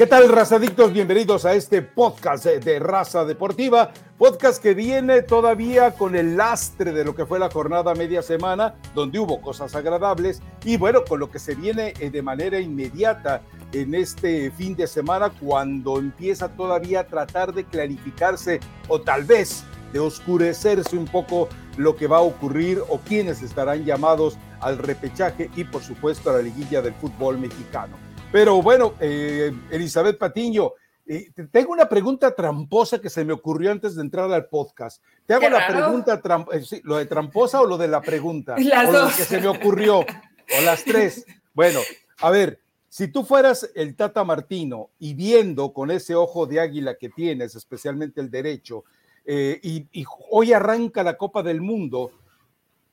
[0.00, 0.94] ¿Qué tal, razadictos?
[0.94, 7.04] Bienvenidos a este podcast de Raza Deportiva, podcast que viene todavía con el lastre de
[7.04, 11.30] lo que fue la jornada media semana, donde hubo cosas agradables, y bueno, con lo
[11.30, 13.42] que se viene eh, de manera inmediata
[13.74, 18.58] en este fin de semana, cuando empieza todavía a tratar de clarificarse
[18.88, 23.84] o tal vez de oscurecerse un poco lo que va a ocurrir o quienes estarán
[23.84, 28.09] llamados al repechaje y por supuesto a la liguilla del fútbol mexicano.
[28.32, 30.72] Pero bueno, eh, Elizabeth Patiño,
[31.04, 35.02] eh, tengo una pregunta tramposa que se me ocurrió antes de entrar al podcast.
[35.26, 38.54] Te hago la pregunta, eh, lo de tramposa o lo de la pregunta.
[38.58, 39.10] Las o dos.
[39.10, 41.26] Lo que se me ocurrió, o las tres.
[41.54, 41.80] Bueno,
[42.20, 46.94] a ver, si tú fueras el Tata Martino y viendo con ese ojo de águila
[46.94, 48.84] que tienes, especialmente el derecho,
[49.26, 52.10] y, y hoy arranca la Copa del Mundo,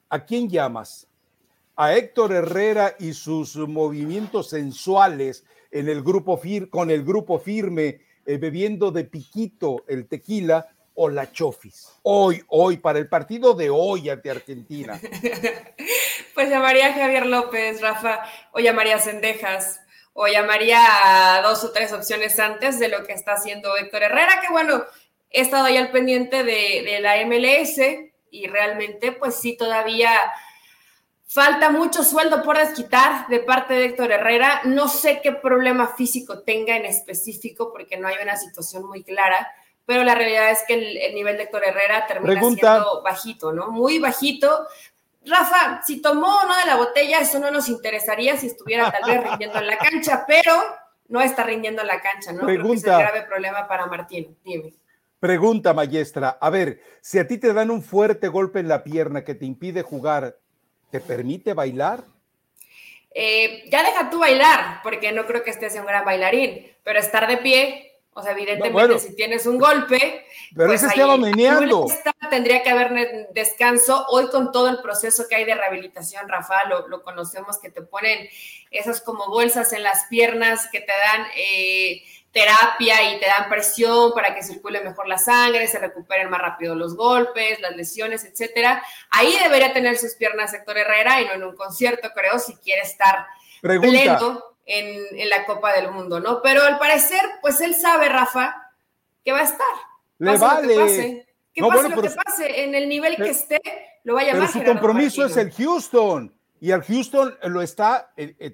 [0.10, 1.07] ¿a quién llamas?
[1.78, 8.02] A Héctor Herrera y sus movimientos sensuales en el grupo fir con el grupo firme,
[8.26, 11.88] eh, bebiendo de piquito el tequila o la chofis.
[12.02, 15.00] Hoy, hoy, para el partido de hoy ante Argentina.
[16.34, 19.80] pues llamaría a Javier López, Rafa, o llamaría a Cendejas,
[20.14, 20.80] o llamaría
[21.38, 24.84] a dos o tres opciones antes de lo que está haciendo Héctor Herrera, que bueno,
[25.30, 27.80] he estado ahí al pendiente de, de la MLS
[28.32, 30.10] y realmente pues sí todavía
[31.30, 34.62] Falta mucho sueldo por desquitar de parte de Héctor Herrera.
[34.64, 39.46] No sé qué problema físico tenga en específico porque no hay una situación muy clara,
[39.86, 43.72] pero la realidad es que el, nivel de Héctor Herrera termina siendo bajito, ¿no?
[43.72, 44.68] Muy bajito.
[45.26, 49.12] Rafa, si tomó o no de la botella, eso no nos interesaría si estuviera tal
[49.12, 50.54] vez rindiendo en la cancha, pero
[51.10, 52.46] no está rindiendo en la cancha, ¿no?
[52.46, 52.64] Pregunta.
[52.64, 54.38] Creo que es el grave problema para Martín.
[54.46, 54.74] Dime.
[55.20, 56.38] Pregunta, maestra.
[56.40, 59.46] A ver, si a ti te dan un fuerte golpe en la pierna que te
[59.46, 60.38] impide jugar,
[60.98, 62.04] ¿Te permite bailar?
[63.14, 67.28] Eh, ya deja tú bailar, porque no creo que estés un gran bailarín, pero estar
[67.28, 71.86] de pie, o sea, evidentemente si tienes un golpe, pero pues ese estaba meneando.
[72.32, 74.08] Tendría que haber descanso.
[74.10, 78.28] Hoy con todo el proceso que hay de rehabilitación, Rafa, lo, conocemos que te ponen
[78.72, 82.02] esas como bolsas en las piernas que te dan eh,
[82.38, 86.76] terapia y te dan presión para que circule mejor la sangre, se recuperen más rápido
[86.76, 88.84] los golpes, las lesiones, etcétera.
[89.10, 92.82] Ahí debería tener sus piernas Héctor Herrera y no en un concierto, creo, si quiere
[92.82, 93.26] estar
[93.62, 96.44] pleno en, la Copa del Mundo, ¿no?
[96.44, 98.72] Pero al parecer, pues él sabe, Rafa,
[99.26, 99.76] que va a estar.
[100.20, 100.68] Le vale.
[100.68, 101.28] que pase.
[101.54, 103.60] Que pase lo que pase, en el nivel que esté,
[104.04, 104.50] lo va a llamar.
[104.54, 108.52] Pero su compromiso es el Houston y el Houston lo está eh, eh,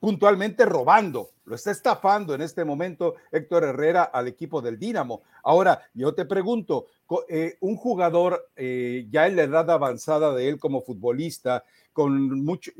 [0.00, 5.22] puntualmente robando, lo está estafando en este momento Héctor Herrera al equipo del Dinamo.
[5.44, 6.86] Ahora, yo te pregunto,
[7.28, 12.70] eh, un jugador eh, ya en la edad avanzada de él como futbolista, con, mucho,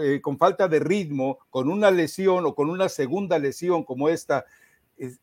[0.00, 4.46] eh, con falta de ritmo, con una lesión o con una segunda lesión como esta,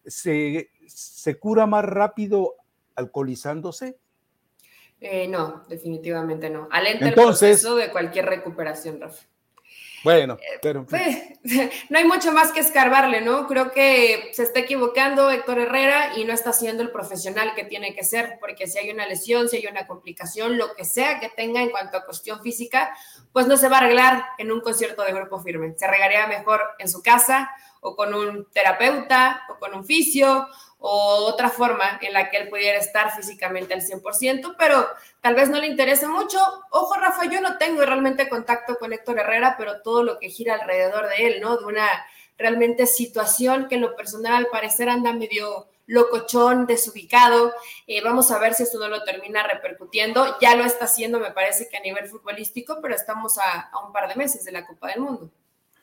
[0.05, 2.55] ¿se, ¿se cura más rápido
[2.95, 3.97] alcoholizándose?
[5.29, 6.67] no, definitivamente no.
[6.69, 9.25] Alenta Entonces, el proceso de cualquier recuperación, Rafa.
[10.03, 10.85] Bueno, eh, pero...
[11.89, 13.47] No hay mucho más que escarbarle, ¿no?
[13.47, 17.95] Creo que se está equivocando Héctor Herrera y no está siendo el profesional que tiene
[17.95, 21.29] que ser, porque si hay una lesión, si hay una complicación, lo que sea que
[21.29, 22.95] tenga en cuanto a cuestión física,
[23.31, 25.73] pues no se va a arreglar en un concierto de grupo firme.
[25.77, 27.49] Se arreglaría mejor en su casa
[27.81, 30.47] o con un terapeuta o con un fisio
[30.79, 34.87] o otra forma en la que él pudiera estar físicamente al 100%, pero
[35.21, 36.39] tal vez no le interese mucho.
[36.71, 40.55] Ojo, Rafa, yo no tengo realmente contacto con Héctor Herrera, pero todo lo que gira
[40.55, 41.57] alrededor de él, ¿no?
[41.57, 41.87] De una
[42.37, 47.53] realmente situación que en lo personal al parecer anda medio locochón, desubicado.
[47.85, 50.37] Eh, vamos a ver si esto no lo termina repercutiendo.
[50.39, 53.91] Ya lo está haciendo, me parece que a nivel futbolístico, pero estamos a, a un
[53.91, 55.29] par de meses de la Copa del Mundo.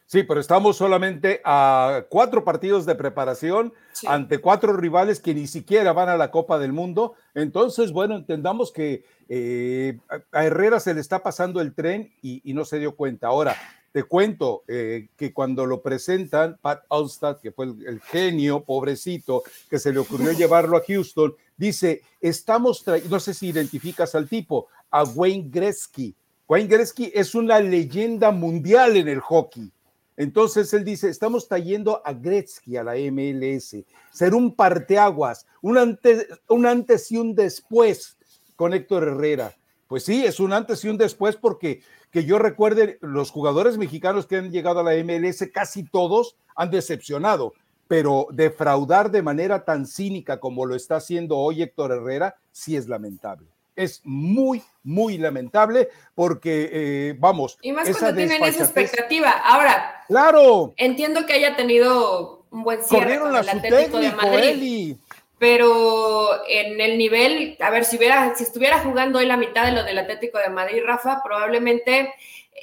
[0.09, 3.75] Sí, pero estamos solamente a cuatro partidos de preparación
[4.06, 7.15] ante cuatro rivales que ni siquiera van a la Copa del Mundo.
[7.34, 9.99] Entonces, bueno, entendamos que eh,
[10.31, 13.26] a Herrera se le está pasando el tren y, no se dio cuenta.
[13.26, 13.56] Ahora,
[13.91, 19.81] te cuento eh, que cuando lo presentan, Pat Alstad, que fue el, genio, pobrecito, que
[19.81, 25.02] se le ocurrió llevarlo a Houston, dice, estamos, no sé si identificas al tipo, a
[25.02, 26.14] Wayne Gretzky.
[26.47, 29.73] Wayne Gretzky es una leyenda mundial en el hockey
[30.16, 33.76] entonces él dice, estamos trayendo a Gretzky a la MLS,
[34.10, 38.16] ser un parteaguas, un antes, un antes y un después
[38.56, 39.54] con Héctor Herrera.
[39.88, 44.26] Pues sí, es un antes y un después porque que yo recuerde, los jugadores mexicanos
[44.26, 47.52] que han llegado a la MLS, casi todos han decepcionado,
[47.86, 52.88] pero defraudar de manera tan cínica como lo está haciendo hoy Héctor Herrera, sí es
[52.88, 57.58] lamentable es muy, muy lamentable porque, eh, vamos.
[57.62, 59.31] Y más cuando tienen esa expectativa.
[59.31, 60.75] Ahora, claro.
[60.76, 64.96] Entiendo que haya tenido un buen cierre con el Atlético de Madrid.
[65.38, 69.73] Pero en el nivel, a ver, si, hubiera, si estuviera jugando hoy la mitad de
[69.73, 72.14] lo del Atlético de Madrid, Rafa, probablemente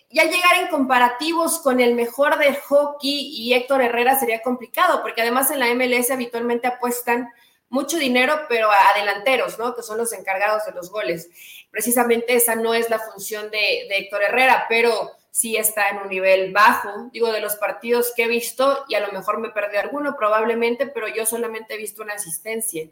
[0.10, 5.22] ya llegar en comparativos con el mejor de hockey y Héctor Herrera sería complicado, porque
[5.22, 7.30] además en la MLS habitualmente apuestan
[7.74, 9.76] mucho dinero, pero a delanteros, ¿no?
[9.76, 11.28] Que son los encargados de los goles.
[11.72, 16.54] Precisamente esa no es la función de, Héctor Herrera, pero sí está en un nivel
[16.54, 20.16] bajo, digo, de los partidos que he visto, y a lo mejor me perdí alguno
[20.16, 22.88] probablemente, pero yo solamente he visto una asistencia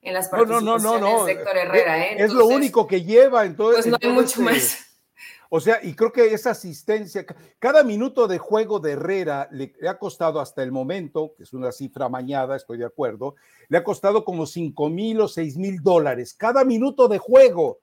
[0.00, 2.06] en las participaciones no, no, no, de Héctor Herrera.
[2.06, 2.16] ¿eh?
[2.20, 3.84] Es lo único que lleva, entonces.
[3.84, 4.89] Pues no hay mucho más.
[5.48, 7.24] O sea, y creo que esa asistencia,
[7.58, 11.72] cada minuto de juego de Herrera le, ha costado hasta el momento, que es una
[11.72, 13.34] cifra mañada, estoy de acuerdo,
[13.68, 17.80] le ha costado como 5 mil o 6 mil dólares cada minuto de juego.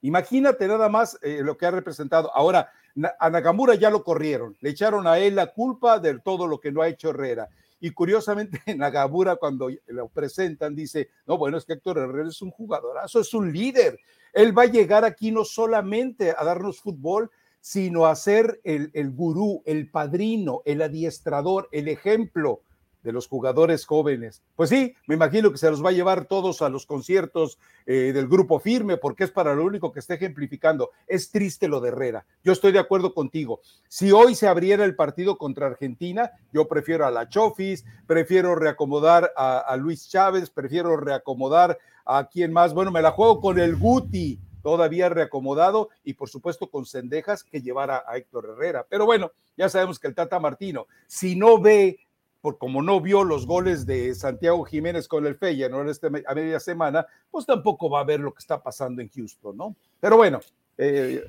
[0.00, 2.34] Imagínate nada más eh, lo que ha representado.
[2.34, 2.70] Ahora,
[3.18, 6.72] a Nagamura ya lo corrieron, le echaron a él la culpa de todo lo que
[6.72, 7.48] no ha hecho Herrera.
[7.80, 12.50] Y curiosamente, Nagamura, cuando lo presentan, dice: No, bueno, es que Héctor Herrera es un
[12.50, 13.98] jugadorazo, es un líder.
[14.32, 17.30] Él va a llegar aquí no solamente a darnos fútbol,
[17.60, 22.60] sino a ser el, el gurú, el padrino, el adiestrador, el ejemplo
[23.02, 24.42] de los jugadores jóvenes.
[24.56, 28.12] Pues sí, me imagino que se los va a llevar todos a los conciertos eh,
[28.12, 30.90] del grupo firme porque es para lo único que está ejemplificando.
[31.06, 32.24] Es triste lo de Herrera.
[32.44, 33.60] Yo estoy de acuerdo contigo.
[33.88, 39.32] Si hoy se abriera el partido contra Argentina, yo prefiero a la Chofis, prefiero reacomodar
[39.36, 42.74] a, Luis Chávez, prefiero reacomodar a quien más.
[42.74, 47.60] Bueno, me la juego con el Guti todavía reacomodado y por supuesto con Cendejas que
[47.60, 48.86] llevara a Héctor Herrera.
[48.88, 51.98] Pero bueno, ya sabemos que el Tata Martino, si no ve
[52.42, 56.60] por como no vio los goles de Santiago Jiménez con el Feyenoord este, a media
[56.60, 59.76] semana, pues tampoco va a ver lo que está pasando en Houston, ¿no?
[60.00, 60.40] Pero bueno.
[60.76, 61.22] Eh,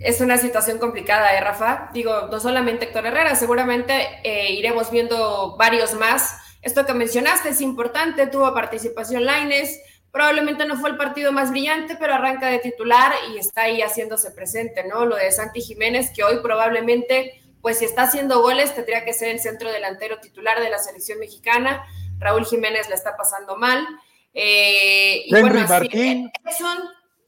[0.00, 1.90] es una situación complicada, ¿eh, Rafa?
[1.92, 6.38] Digo, no solamente Héctor Herrera, seguramente eh, iremos viendo varios más.
[6.62, 9.80] Esto que mencionaste es importante, tuvo participación Laines,
[10.12, 14.30] probablemente no fue el partido más brillante, pero arranca de titular y está ahí haciéndose
[14.30, 15.04] presente, ¿no?
[15.04, 19.28] Lo de Santi Jiménez, que hoy probablemente pues si está haciendo goles, tendría que ser
[19.28, 21.86] el centro delantero titular de la selección mexicana.
[22.18, 23.86] Raúl Jiménez la está pasando mal.
[24.34, 26.30] Eh, y bueno, Martín.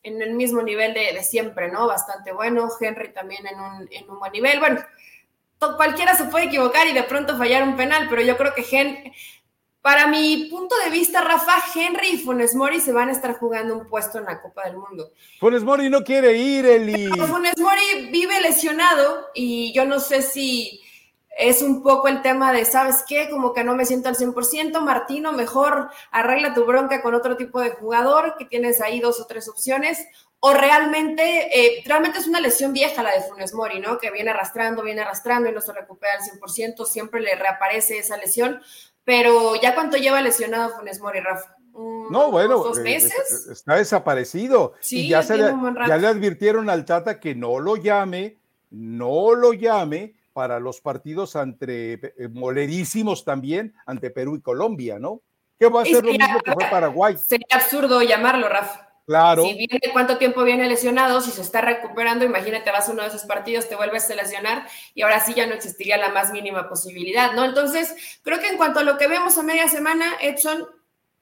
[0.03, 1.87] en el mismo nivel de, siempre, ¿no?
[1.87, 2.69] Bastante bueno.
[2.81, 4.59] Henry también en un, en un buen nivel.
[4.59, 4.81] Bueno,
[5.77, 9.13] cualquiera se puede equivocar y de pronto fallar un penal, pero yo creo que Henry...
[9.85, 13.77] Para mi punto de vista, Rafa, Henry y Funes Mori se van a estar jugando
[13.77, 15.13] un puesto en la Copa del Mundo.
[15.39, 17.11] Funes Mori no quiere ir, Eli.
[17.11, 20.81] Funes Mori vive lesionado y yo no sé si
[21.37, 23.29] es un poco el tema de, ¿sabes qué?
[23.29, 24.81] Como que no me siento al 100%.
[24.81, 29.27] Martino, mejor arregla tu bronca con otro tipo de jugador, que tienes ahí dos o
[29.27, 30.07] tres opciones.
[30.41, 33.99] O realmente, eh, realmente es una lesión vieja la de Funes Mori, ¿no?
[33.99, 38.17] Que viene arrastrando, viene arrastrando y no se recupera al 100%, siempre le reaparece esa
[38.17, 38.63] lesión.
[39.05, 41.57] Pero ya cuánto lleva lesionado Funes Mori, Rafa.
[41.75, 43.49] No, bueno, dos eh, meses.
[43.51, 44.75] está desaparecido.
[44.81, 45.53] Sí, y ya, se le,
[45.89, 48.39] ya le advirtieron al Tata que no lo llame,
[48.71, 55.23] no lo llame para los partidos ante eh, molerísimos también ante Perú y Colombia, ¿no?
[55.59, 57.17] ¿Qué va a ser lo mismo que fue Paraguay?
[57.17, 58.94] Sería absurdo llamarlo, Rafa.
[59.07, 59.43] Claro.
[59.43, 63.09] Si viene cuánto tiempo viene lesionado, si se está recuperando, imagínate, vas a uno de
[63.09, 66.69] esos partidos, te vuelves a lesionar y ahora sí ya no existiría la más mínima
[66.69, 67.45] posibilidad, ¿no?
[67.45, 70.67] Entonces, creo que en cuanto a lo que vemos a media semana, Edson,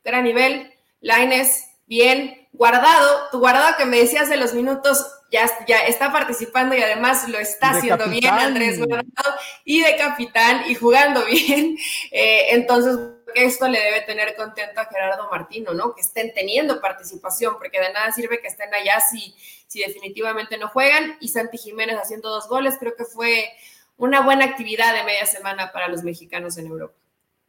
[0.04, 5.78] gran nivel, Laines, bien, guardado, tu guardado que me decías de los minutos, ya, ya
[5.80, 11.24] está participando y además lo está haciendo bien, Andrés Guardado, y de capitán y jugando
[11.26, 11.76] bien.
[12.10, 12.96] Eh, entonces,
[13.34, 15.94] esto le debe tener contento a Gerardo Martino, ¿no?
[15.94, 19.34] Que estén teniendo participación, porque de nada sirve que estén allá si,
[19.66, 21.16] si definitivamente no juegan.
[21.20, 23.46] Y Santi Jiménez haciendo dos goles, creo que fue
[23.96, 26.94] una buena actividad de media semana para los mexicanos en Europa.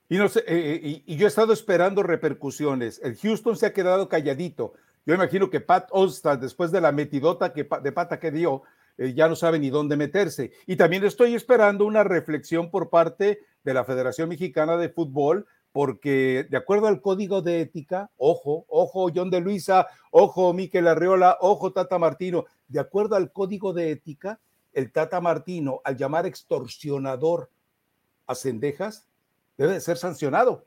[0.10, 3.00] Y, eh, eh, yo he estado esperando repercusiones.
[3.04, 4.74] El Houston se ha quedado calladito.
[5.06, 8.63] Yo imagino que Pat Olstad, después de la metidota que, de pata que dio,
[8.98, 10.52] eh, ya no sabe ni dónde meterse.
[10.68, 16.46] Y también estoy esperando una reflexión por parte de la Federación Mexicana de Fútbol porque
[16.50, 21.74] de acuerdo al código de ética, ojo, ojo John de Luisa, ojo Miquel Arriola, ojo
[21.74, 24.39] Tata Martino, de acuerdo al código de ética,
[24.72, 27.50] el Tata Martino, al llamar extorsionador
[28.27, 29.08] a Cendejas,
[29.58, 30.65] debe de ser sancionado.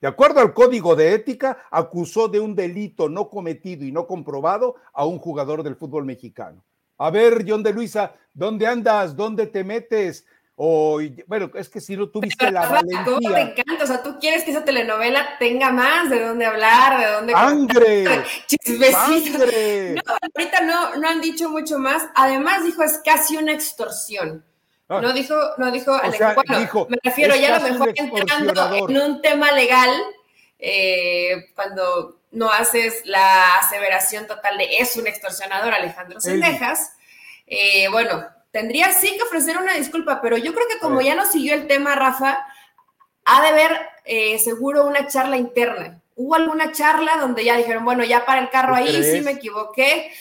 [0.00, 4.74] De acuerdo al código de ética, acusó de un delito no cometido y no comprobado
[4.92, 6.64] a un jugador del fútbol mexicano.
[6.98, 9.14] A ver, John de Luisa, ¿dónde andas?
[9.14, 10.26] ¿Dónde te metes?
[10.60, 13.32] O, bueno, es que si no tuviste la valentía.
[13.32, 17.06] Te encanta, o sea, tú quieres que esa telenovela tenga más de dónde hablar, de
[17.12, 17.32] dónde.
[17.32, 18.24] ¡Sangre!
[18.90, 19.94] ¡Sangre!
[19.94, 22.08] No, ahorita no, no han dicho mucho más.
[22.16, 24.44] Además, dijo, es casi una extorsión.
[24.88, 25.00] Ah.
[25.00, 25.92] No dijo, no dijo,
[26.34, 29.90] bueno, me refiero ya a lo mejor entrando en un tema legal,
[30.58, 36.96] eh, cuando no haces la aseveración total de es un extorsionador Alejandro Sendejas,
[37.46, 41.26] eh, bueno, tendría sí que ofrecer una disculpa, pero yo creo que como ya no
[41.26, 42.46] siguió el tema, Rafa,
[43.24, 46.00] ha de haber eh, seguro una charla interna.
[46.16, 50.12] ¿Hubo alguna charla donde ya dijeron, bueno, ya para el carro ahí, sí me equivoqué?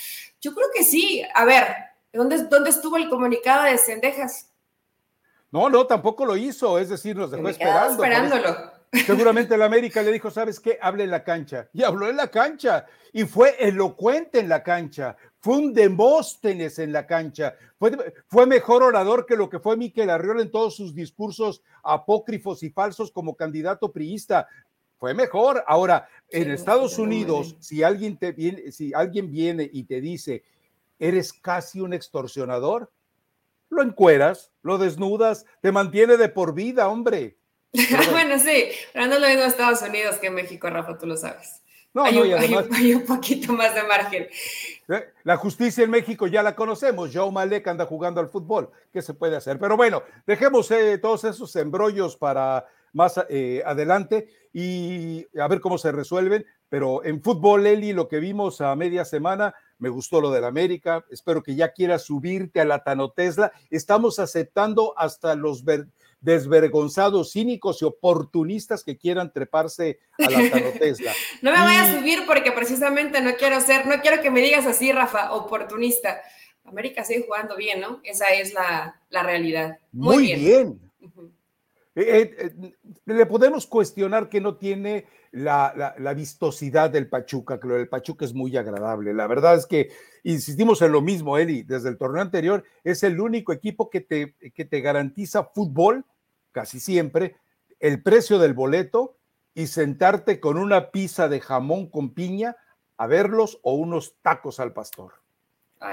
[0.41, 1.24] Yo creo que sí.
[1.34, 1.67] A ver,
[2.13, 4.50] ¿dónde, dónde estuvo el comunicado de Sendejas?
[5.50, 8.03] No, no, tampoco lo hizo, es decir, nos dejó esperando.
[8.03, 8.76] Esperándolo.
[9.06, 10.77] Seguramente el América le dijo, ¿sabes qué?
[10.82, 11.70] Hable en la cancha.
[11.74, 12.86] Y habló en la cancha.
[13.13, 15.17] Y fue elocuente en la cancha.
[15.39, 17.56] Fue un demóstenes en la cancha.
[17.77, 17.91] Fue,
[18.27, 22.70] fue mejor orador que lo que fue Miquel Arriola en todos sus discursos apócrifos y
[22.70, 24.48] falsos como candidato priista.
[24.98, 25.63] Fue mejor.
[25.67, 30.44] Ahora, en Estados Unidos, si alguien, te viene, si alguien viene y te dice,
[30.98, 32.91] eres casi un extorsionador,
[33.70, 37.37] lo encueras, lo desnudas, te mantiene de por vida, hombre.
[38.12, 38.39] Bueno.
[38.39, 41.62] sí, pero no es lo mismo Estados Unidos que México, Rafa, tú lo sabes.
[41.93, 44.27] No, hay, un, poquito más de margen.
[44.88, 47.09] Eh, la justicia en México ya la conocemos.
[47.12, 48.69] Joe Malek anda jugando al fútbol.
[48.93, 49.57] ¿Qué se puede hacer?
[49.57, 55.79] Pero bueno, dejemos eh, todos esos embrollos para más eh, adelante y a ver cómo
[55.79, 56.45] se resuelven.
[56.69, 61.05] Pero en fútbol, Eli, lo que vimos a media semana, me gustó lo del América,
[61.09, 63.51] espero que ya quieras subirte a la Tano Tesla.
[63.71, 65.63] Estamos aceptando hasta los
[66.27, 70.39] desvergonzados, cínicos y oportunistas que quieran treparse a la
[70.79, 71.13] Tesla.
[71.41, 74.65] no me voy a subir porque precisamente no quiero ser, no quiero que me digas
[74.65, 76.19] así, Rafa, oportunista.
[76.65, 78.01] América sigue jugando bien, ¿no?
[78.03, 79.79] Esa es la, realidad.
[79.93, 80.81] Muy, bien.
[81.96, 82.74] Eh, eh,
[83.05, 88.34] le podemos cuestionar que no tiene la, vistosidad del Pachuca, que lo del Pachuca es
[88.34, 89.13] muy agradable.
[89.13, 89.91] La verdad es que
[90.25, 94.36] insistimos en lo mismo, Eli, desde el torneo anterior, es el único equipo que te,
[94.53, 96.03] que te garantiza fútbol,
[96.58, 97.36] casi siempre,
[97.80, 99.20] el precio del boleto
[99.54, 102.58] y sentarte con una pizza de jamón con piña
[102.98, 105.22] a verlos o unos tacos al pastor.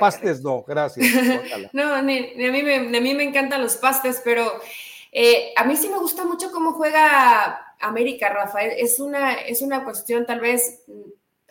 [0.00, 1.06] pastes no, gracias.
[1.75, 4.50] no, ni, a, mí me, a mí me encantan los pastes, pero
[5.12, 8.73] eh, a mí sí me gusta mucho cómo juega América, Rafael.
[8.78, 10.83] Es una, es una cuestión tal vez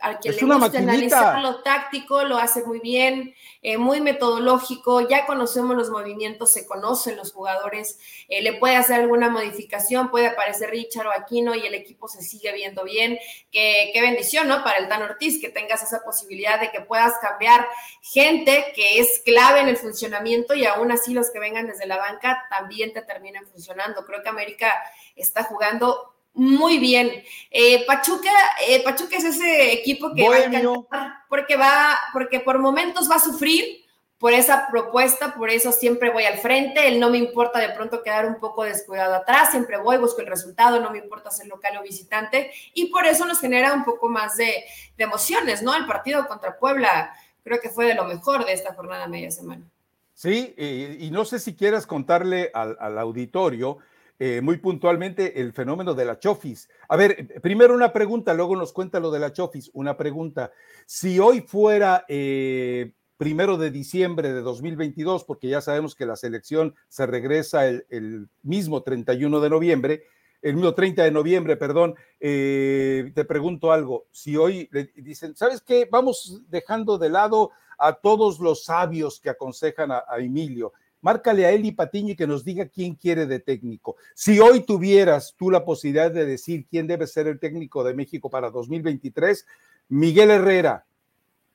[0.04, 5.26] al que le gusta analizar lo táctico, lo hace muy bien, eh, muy metodológico, ya
[5.26, 10.72] conocemos los movimientos, se conocen los jugadores, eh, le puede hacer alguna modificación, puede aparecer
[10.72, 13.18] Richard o Aquino y el equipo se sigue viendo bien.
[13.50, 14.62] Qué, qué bendición, ¿no?
[14.62, 17.66] Para el Tan Ortiz, que tengas esa posibilidad de que puedas cambiar
[18.02, 21.96] gente que es clave en el funcionamiento y aún así los que vengan desde la
[21.96, 24.06] banca también te terminan funcionando.
[24.06, 24.74] Creo que América
[25.16, 27.24] está jugando muy bien.
[27.52, 28.32] Eh, Pachuca,
[28.68, 33.20] eh, Pachuca es ese equipo que va a porque va, porque por momentos va a
[33.20, 33.84] sufrir
[34.18, 38.02] por esa propuesta, por eso siempre voy al frente, él no me importa de pronto
[38.02, 41.76] quedar un poco descuidado atrás, siempre voy, busco el resultado, no me importa ser local
[41.78, 44.64] o visitante, y por eso nos genera un poco más de,
[44.98, 45.76] emociones, ¿no?
[45.76, 47.14] El partido contra Puebla
[47.44, 49.66] creo que fue de lo mejor de esta jornada media semana.
[50.14, 53.80] Sí, y, no sé si quieras contarle al, al auditorio
[54.26, 56.70] eh, muy puntualmente el fenómeno de la Chofis.
[56.88, 59.70] A ver, eh, primero una pregunta, luego nos cuenta lo de la Chofis.
[59.74, 60.54] Una pregunta.
[60.86, 66.74] Si hoy fuera eh, primero de diciembre de 2022, porque ya sabemos que la selección
[66.88, 70.04] se regresa el, mismo 31 de noviembre,
[70.42, 74.08] el mismo 30 de noviembre, perdón, te pregunto algo.
[74.12, 75.86] Si hoy le dicen, ¿sabes qué?
[75.92, 80.72] Vamos dejando de lado a todos los sabios que aconsejan a Emilio
[81.04, 83.98] márcale a Eli Patiño y que nos diga quién quiere de técnico.
[84.16, 88.30] Si hoy tuvieras tú la posibilidad de decir quién debe ser el técnico de México
[88.30, 89.46] para 2023,
[89.90, 90.86] Miguel Herrera,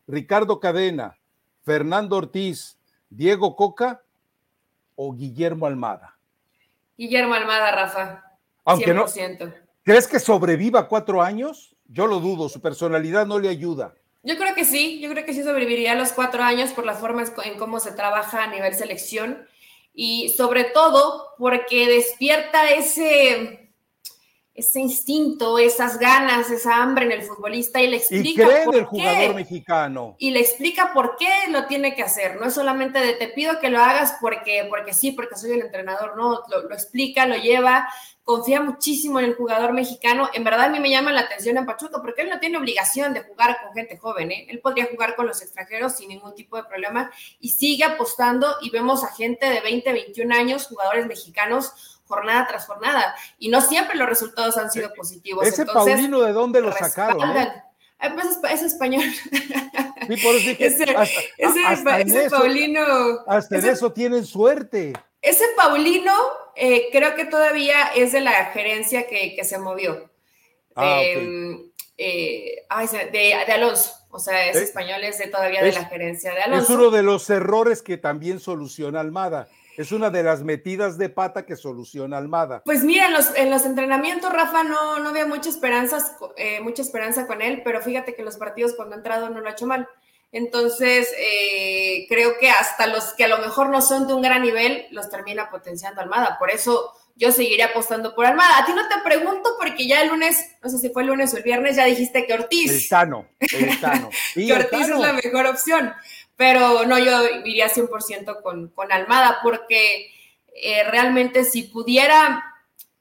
[0.06, 1.18] Ricardo Cadena,
[1.62, 2.78] Fernando Ortiz,
[3.08, 4.02] Diego Coca
[4.94, 6.18] o Guillermo Almada.
[6.96, 8.24] Guillermo Almada, Rafa.
[8.64, 9.46] Aunque 100%.
[9.46, 9.54] no.
[9.82, 11.74] ¿Crees que sobreviva cuatro años?
[11.86, 13.94] Yo lo dudo, su personalidad no le ayuda.
[14.22, 17.32] Yo creo que sí, yo creo que sí sobreviviría los cuatro años por las formas
[17.44, 19.46] en cómo se trabaja a nivel selección
[19.94, 23.67] y sobre todo porque despierta ese,
[24.58, 28.42] ese instinto, esas ganas, esa hambre en el futbolista y le explica.
[28.42, 30.16] Y cree en el jugador mexicano.
[30.18, 32.40] Y le explica por qué lo tiene que hacer.
[32.40, 35.60] No es solamente de te pido que lo hagas porque, porque sí, porque soy el
[35.60, 37.88] entrenador, no, lo, lo explica, lo lleva,
[38.24, 40.28] confía muchísimo en el jugador mexicano.
[40.34, 43.14] En verdad a mí me llama la atención en Pachuca porque él no tiene obligación
[43.14, 44.46] de jugar con gente joven, ¿eh?
[44.50, 48.70] Él podría jugar con los extranjeros sin ningún tipo de problema y sigue apostando y
[48.70, 53.96] vemos a gente de 20, 21 años, jugadores mexicanos jornada tras jornada y no siempre
[53.96, 55.46] los resultados han sido positivos.
[55.46, 57.36] Ese Paulino, ¿de dónde lo sacaron?
[57.36, 57.52] Eh?
[58.14, 59.04] Pues es, español.
[60.08, 62.80] Sí, por eso dije, ese, Paulino.
[63.26, 64.94] Hasta en eso tienen suerte.
[65.20, 66.14] ese Paulino
[66.54, 70.10] eh, creo que todavía es de la gerencia que, se movió.
[70.76, 72.64] Ah, em, eh,
[73.12, 73.94] de, Alonso.
[74.10, 76.72] O sea, es español, es de, todavía de la gerencia de Alonso.
[76.72, 79.48] Es uno de los errores que también soluciona Almada.
[79.78, 82.62] Es una de las metidas de pata que soluciona Almada.
[82.64, 86.82] Pues mira, en los, en los entrenamientos, Rafa, no, no había mucha, esperanzas, eh, mucha
[86.82, 89.68] esperanza con él, pero fíjate que los partidos cuando ha entrado no lo ha hecho
[89.68, 89.88] mal.
[90.32, 94.42] Entonces, eh, creo que hasta los que a lo mejor no son de un gran
[94.42, 96.40] nivel, los termina potenciando Almada.
[96.40, 98.58] Por eso yo seguiría apostando por Almada.
[98.58, 101.32] A ti no te pregunto porque ya el lunes, no sé si fue el lunes
[101.34, 102.70] o el viernes, ya dijiste que Ortiz.
[102.70, 104.10] El Tano, el Tano.
[104.34, 105.94] que Ortiz es la mejor opción.
[106.38, 110.08] Pero no, yo iría 100% con, con Almada, porque
[110.54, 112.44] eh, realmente si pudiera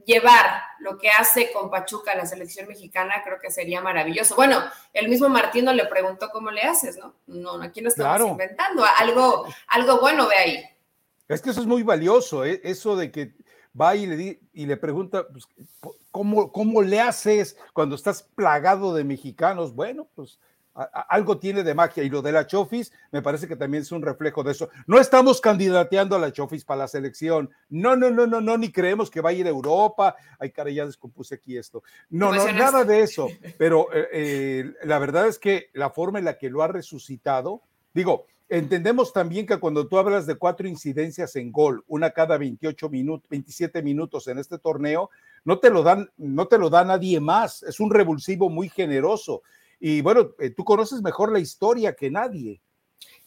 [0.03, 4.35] llevar lo que hace con Pachuca la selección mexicana, creo que sería maravilloso.
[4.35, 4.59] Bueno,
[4.91, 7.13] el mismo Martino le preguntó cómo le haces, ¿no?
[7.27, 10.65] No, aquí no estamos inventando, algo, algo bueno ve ahí.
[11.27, 12.59] Es que eso es muy valioso, ¿eh?
[12.63, 13.33] eso de que
[13.79, 15.47] va y le, y le pregunta, pues,
[16.09, 19.75] ¿cómo, ¿cómo le haces cuando estás plagado de mexicanos?
[19.75, 20.39] Bueno, pues
[21.09, 24.01] algo tiene de magia y lo de la Chofis me parece que también es un
[24.01, 24.69] reflejo de eso.
[24.85, 27.49] No estamos candidateando a la Chofis para la selección.
[27.69, 30.15] No, no, no, no, no, ni creemos que va a ir a Europa.
[30.39, 31.83] Ay, cara, ya descompuse aquí esto.
[32.09, 33.27] No, no, nada de eso.
[33.57, 37.63] Pero eh, eh, la verdad es que la forma en la que lo ha resucitado,
[37.93, 42.89] digo, entendemos también que cuando tú hablas de cuatro incidencias en gol, una cada 28
[42.89, 45.09] minutos, 27 minutos en este torneo,
[45.43, 47.63] no te lo dan, no te lo da nadie más.
[47.63, 49.41] Es un revulsivo muy generoso.
[49.79, 52.61] Y bueno, eh, tú conoces mejor la historia que nadie.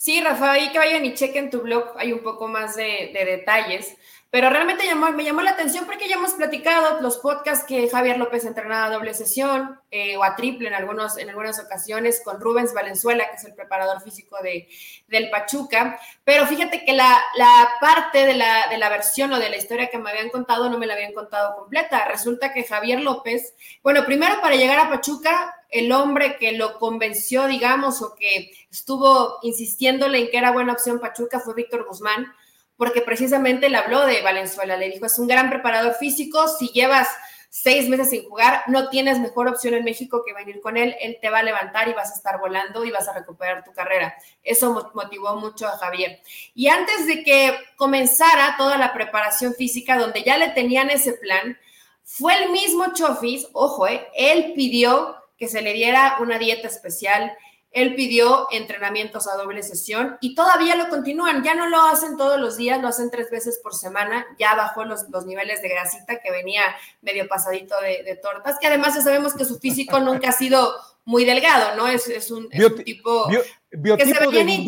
[0.01, 3.95] Sí, Rafa, ahí que vayan y chequen tu blog, hay un poco más de, detalles.
[4.31, 8.45] Pero realmente me llamó la atención porque ya hemos platicado los podcasts que Javier López
[8.47, 12.73] entrenaba a doble sesión eh, o a triple en, algunos, en algunas ocasiones con Rubens
[12.73, 14.69] Valenzuela, que es el preparador físico de,
[15.09, 16.01] del Pachuca.
[16.25, 19.91] Pero fíjate que la, la parte de la, de la, versión o de la historia
[19.91, 22.07] que me habían contado no me la habían contado completa.
[22.07, 27.47] Resulta que Javier López, bueno, primero para llegar a Pachuca el hombre que lo convenció,
[27.47, 32.33] digamos, o que estuvo insistiéndole en que era buena opción Pachuca fue Víctor Guzmán,
[32.77, 37.09] porque precisamente le habló de Valenzuela, le dijo, es un gran preparador físico, si llevas
[37.51, 41.19] seis meses sin jugar, no tienes mejor opción en México que venir con él, él
[41.21, 44.15] te va a levantar y vas a estar volando y vas a recuperar tu carrera.
[44.43, 46.21] Eso motivó mucho a Javier.
[46.55, 51.59] Y antes de que comenzara toda la preparación física, donde ya le tenían ese plan,
[52.05, 57.33] fue el mismo Chofis, ojo, eh, él pidió que se le diera una dieta especial.
[57.73, 61.43] Él pidió entrenamientos a doble sesión y todavía lo continúan.
[61.43, 64.27] Ya no lo hacen todos los días, lo hacen tres veces por semana.
[64.39, 66.63] Ya bajó los, los niveles de grasita que venía
[67.01, 70.75] medio pasadito de, tortas, que además ya sabemos que su físico nunca ha sido
[71.07, 71.89] muy delgado, ¿no?
[71.89, 72.51] Es, es, un,
[72.85, 73.29] tipo
[73.71, 74.67] que se ve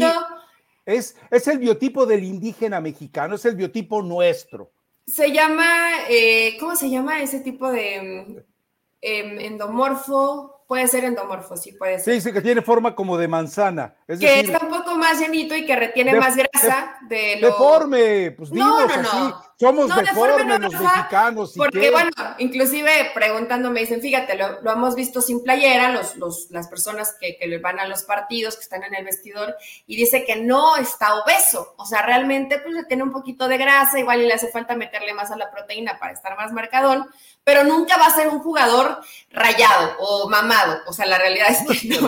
[0.86, 4.70] Es, es el biotipo del indígena mexicano, es el biotipo nuestro.
[5.06, 8.44] Se llama, eh, ¿cómo se llama ese tipo de
[9.02, 10.61] em, endomorfo?
[10.72, 12.14] Puede ser endomorfo, sí, puede ser.
[12.14, 13.94] Sí, sí, que tiene forma como de manzana.
[14.06, 17.48] que está un poco más llenito y que retiene más grasa de, lo...
[17.48, 19.42] Deforme, pues no, no, no.
[19.60, 21.52] Somos deformes los mexicanos.
[21.56, 26.68] porque, bueno, inclusive preguntando me dicen, fíjate, lo, hemos visto sin playera, los, los, las
[26.68, 29.54] personas que, que van a los partidos, que están en el vestidor,
[29.86, 31.74] y dice que no está obeso.
[31.76, 34.74] O sea, realmente, pues le tiene un poquito de grasa, igual y le hace falta
[34.74, 37.06] meterle más a la proteína para estar más marcadón,
[37.44, 39.00] pero nunca va a ser un jugador
[39.30, 40.80] rayado o mamado.
[40.86, 41.98] O sea, la realidad es que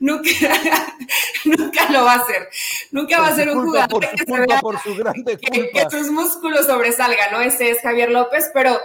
[0.00, 0.30] nunca,
[1.44, 2.48] nunca lo va a hacer.
[2.90, 4.24] Nunca va a ser un jugador que,
[4.60, 7.40] por su grande que, que sus músculos sobre salga, ¿no?
[7.40, 8.78] Ese es Javier López, pero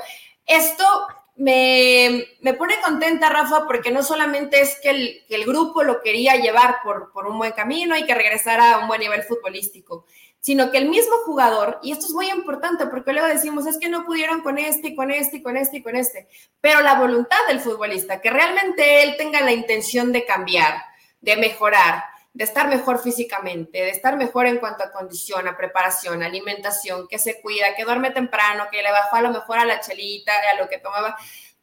[0.46, 0.86] esto
[1.40, 7.12] me, pone contenta, Rafa, porque no solamente es que el, grupo lo quería llevar por,
[7.14, 10.06] por, un buen camino y que regresara a un buen nivel futbolístico,
[10.40, 13.90] sino que el mismo jugador, y esto es muy importante porque luego decimos, es que
[13.90, 16.28] no pudieron con este con este con este y con este,
[16.62, 20.82] pero la voluntad del futbolista, que realmente él tenga la intención de cambiar,
[21.22, 26.24] de mejorar, de estar mejor físicamente, de estar mejor en cuanto a condición, a preparación,
[26.24, 29.82] alimentación, que se cuida, que duerme temprano, que le bajó a lo mejor a la
[29.82, 31.18] chelita, a lo que tomaba.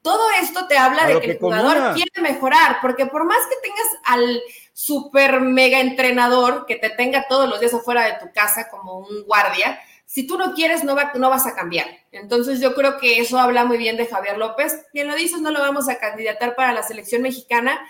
[0.07, 3.89] Todo esto te habla de que, el jugador quiere mejorar, porque por más que tengas
[4.05, 4.41] al
[4.73, 9.25] super mega entrenador que te tenga todos los días afuera de tu casa como un
[9.25, 11.89] guardia, si tú no quieres, no, va, no vas a cambiar.
[12.13, 14.87] Entonces yo creo que eso habla muy bien de Javier López.
[14.95, 17.85] Bien lo dices, no lo vamos a candidatar para la selección mexicana,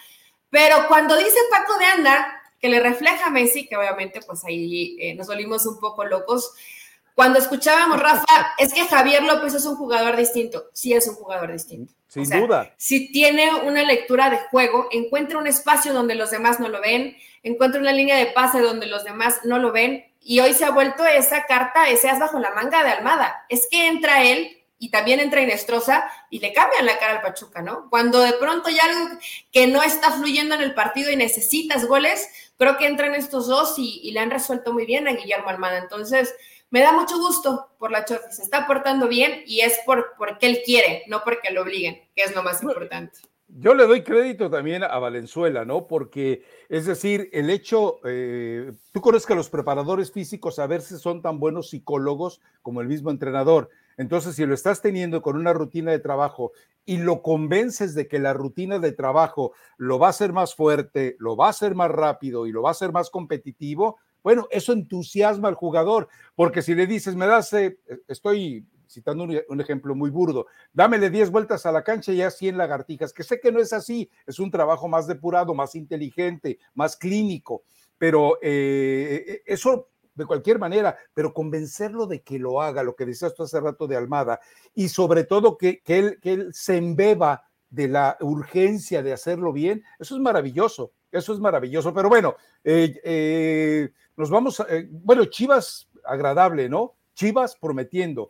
[0.49, 4.97] pero cuando dice Paco de Anda, que le refleja a Messi, que obviamente pues ahí
[4.99, 6.55] eh, nos volvimos un poco locos.
[7.15, 10.65] Cuando escuchábamos, Rafa, es que Javier López es un jugador distinto.
[10.73, 11.93] Sí es un jugador distinto.
[12.25, 12.75] Sin duda.
[12.77, 17.17] Si tiene una lectura de juego, encuentra un espacio donde los demás no lo ven,
[17.43, 20.71] encuentra una línea de pase donde los demás no lo ven y hoy se ha
[20.71, 23.47] vuelto esa carta, ese as bajo la manga de Almada.
[23.49, 27.63] Es que entra él y también entra Inestrosa y le cambian la cara al Pachuca,
[27.63, 27.89] ¿no?
[27.89, 29.19] Cuando de pronto hay algo
[29.53, 33.75] que no está fluyendo en el partido y necesitas goles, creo que entran estos dos
[33.79, 35.79] y, le han resuelto muy bien a Guillermo Almada.
[35.79, 36.35] Entonces,
[36.71, 40.47] me da mucho gusto por la Chofi, se está portando bien y es por porque
[40.47, 43.21] él quiere, no porque lo obliguen, que es lo más importante.
[43.49, 45.87] Yo le doy crédito también a Valenzuela, ¿no?
[45.87, 51.23] Porque, es decir, el hecho, eh, tú conoces que los preparadores físicos a veces son
[51.23, 53.71] tan buenos psicólogos como el mismo entrenador.
[53.99, 56.53] Entonces, si lo estás teniendo con una rutina de trabajo
[56.85, 61.17] y lo convences de que la rutina de trabajo lo va a hacer más fuerte,
[61.21, 64.73] lo va a hacer más rápido y lo va a hacer más competitivo, bueno, eso
[64.73, 70.11] entusiasma al jugador, porque si le dices, me das, eh, estoy citando un, ejemplo muy
[70.11, 73.61] burdo, dámele 10 vueltas a la cancha y ya 100 lagartijas, que sé que no
[73.61, 77.63] es así, es un trabajo más depurado, más inteligente, más clínico,
[77.99, 83.07] pero eh, eh, eso de cualquier manera, pero convencerlo de que lo haga, lo que
[83.07, 84.41] decías tú hace rato de Almada,
[84.75, 89.85] y sobre todo que, él, que él se embeba de la urgencia de hacerlo bien,
[90.01, 91.93] eso es maravilloso, eso es maravilloso.
[91.93, 96.95] Pero bueno, eh, eh, nos vamos, eh, bueno, Chivas agradable, ¿no?
[97.15, 98.29] Chivas prometiendo,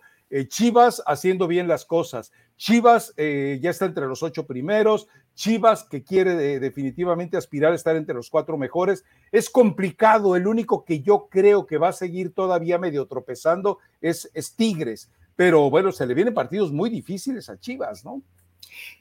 [0.49, 6.61] Chivas haciendo bien las cosas, Chivas ya está entre los ocho primeros, Chivas que quiere
[6.61, 9.05] definitivamente aspirar a estar entre los cuatro mejores.
[9.33, 14.31] Es complicado, el único que yo creo que va a seguir todavía medio tropezando es,
[14.57, 18.23] Tigres, pero bueno, se le vienen partidos muy difíciles a Chivas, ¿no?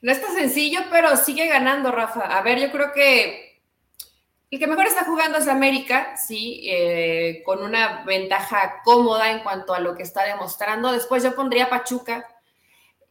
[0.02, 2.20] No está sencillo, pero sigue ganando, Rafa.
[2.20, 3.45] A ver, yo creo que
[4.50, 9.74] el que mejor está jugando es América, sí, eh, con una ventaja cómoda en cuanto
[9.74, 10.92] a lo que está demostrando.
[10.92, 12.26] Después yo pondría Pachuca,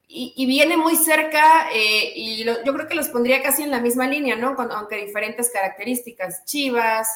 [0.08, 4.08] y, viene muy cerca eh, y yo creo que los pondría casi en la misma
[4.08, 4.56] línea, ¿no?
[4.72, 6.46] aunque diferentes características.
[6.46, 7.10] Chivas,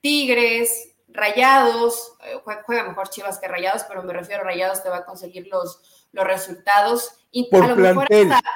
[0.00, 4.98] Tigres, Rayados, eh, juega mejor Chivas que Rayados, pero me refiero a Rayados te va
[4.98, 7.16] a conseguir los, los resultados.
[7.32, 8.08] Y a lo mejor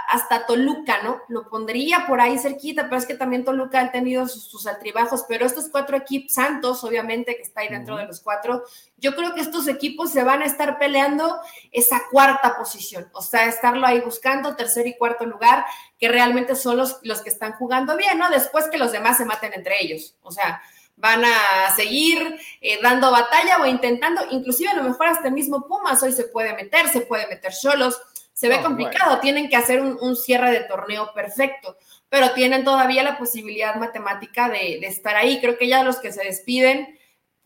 [0.09, 1.21] hasta, Toluca, ¿no?
[1.29, 5.47] Lo pondría por ahí cerquita, pero es que también Toluca ha tenido sus, altribajos, pero
[5.47, 8.64] estos cuatro equipos, Santos, obviamente, que está ahí dentro de los cuatro,
[8.97, 11.38] yo creo que estos equipos se van a estar peleando
[11.71, 15.64] esa cuarta posición, o sea, estarlo ahí buscando, tercer y cuarto lugar,
[15.97, 18.29] que realmente son los, los que están jugando bien, ¿no?
[18.29, 20.61] Después que los demás se maten entre ellos, o sea,
[20.96, 25.66] van a seguir eh, dando batalla o intentando, inclusive a lo mejor hasta el mismo
[25.66, 28.00] Pumas hoy se puede meter, se puede meter solos,
[28.33, 31.76] se ve complicado, tienen que hacer un, cierre de torneo perfecto,
[32.09, 35.40] pero tienen todavía la posibilidad matemática de, estar ahí.
[35.40, 36.98] Creo que ya los que se despiden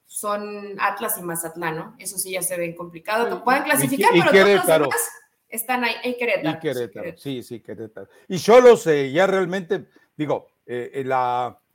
[0.06, 1.96] son Atlas y Mazatlán, ¿no?
[1.98, 3.44] Eso sí ya se ve complicado.
[3.44, 5.11] Pueden clasificar, pero todos los demás
[5.48, 6.56] están ahí, en Querétaro.
[6.56, 8.08] Y Querétaro, sí, sí, Querétaro.
[8.26, 11.67] Y Cholos eh, ya realmente, digo, eh, la e, e,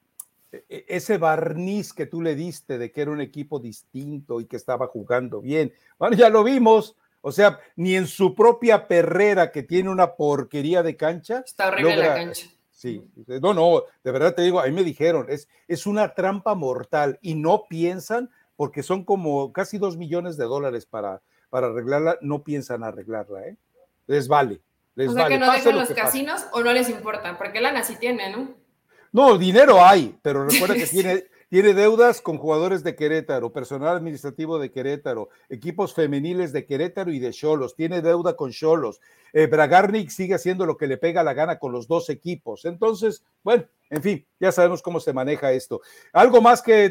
[0.70, 4.88] ese barniz que tú le diste de que era un equipo distinto y que estaba
[4.88, 5.74] jugando bien.
[5.98, 6.96] Bueno, ya lo vimos.
[7.22, 11.44] O sea, ni en su propia perrera, que tiene una porquería de cancha.
[11.46, 12.48] Está horrible la cancha.
[12.72, 13.02] Sí,
[13.42, 17.36] no, no, de verdad te digo, ahí me dijeron, es, es una trampa mortal y
[17.36, 22.84] no piensan, porque son como casi dos millones de dólares para, para arreglarla, no piensan
[22.84, 23.58] arreglarla, ¿eh?
[24.06, 24.60] Les vale.
[24.96, 27.96] Les o sea, que no dejan los casinos o no les importa, porque lana sí
[27.96, 28.54] tiene, ¿no?
[29.14, 34.58] No, dinero hay, pero recuerda que tiene, tiene deudas con jugadores de Querétaro, personal administrativo
[34.58, 39.00] de Querétaro, equipos femeniles de Querétaro y de Cholos, tiene deuda con Cholos.
[39.32, 42.66] Eh, Bragarnik sigue haciendo lo que le pega la gana con los dos equipos.
[42.66, 45.82] Entonces, bueno, en fin, ya sabemos cómo se maneja esto.
[46.12, 46.90] Algo más que,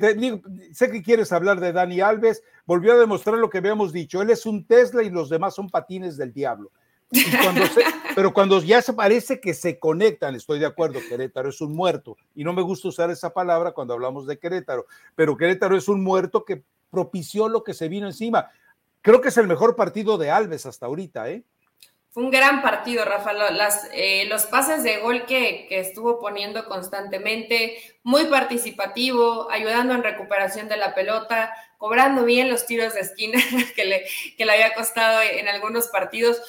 [0.73, 4.31] sé que quieres hablar de Dani Alves, volvió a demostrar lo que habíamos dicho, él
[4.31, 6.71] es un Tesla y los demás son patines del diablo
[8.15, 12.17] pero cuando ya se parece que se conectan, estoy de acuerdo, Querétaro es un muerto,
[12.35, 16.03] y no me gusta usar esa palabra cuando hablamos de Querétaro, pero Querétaro es un
[16.03, 18.51] muerto que propició lo que se vino encima.
[19.01, 21.43] Creo que es el mejor partido de Alves hasta ahorita, ¿eh?
[22.13, 23.33] Fue un gran partido, Rafa.
[23.33, 30.03] Las, eh, los pases de gol que, que, estuvo poniendo constantemente, muy participativo, ayudando en
[30.03, 33.41] recuperación de la pelota, cobrando bien los tiros de esquina
[33.75, 34.05] que le,
[34.37, 36.43] que le había costado en algunos partidos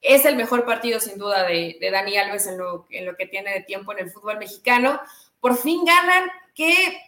[0.00, 3.92] es el mejor partido sin duda de, Dani Alves en lo, que tiene de tiempo
[3.92, 5.00] en el fútbol mexicano.
[5.40, 7.00] Por fin ganan, qué,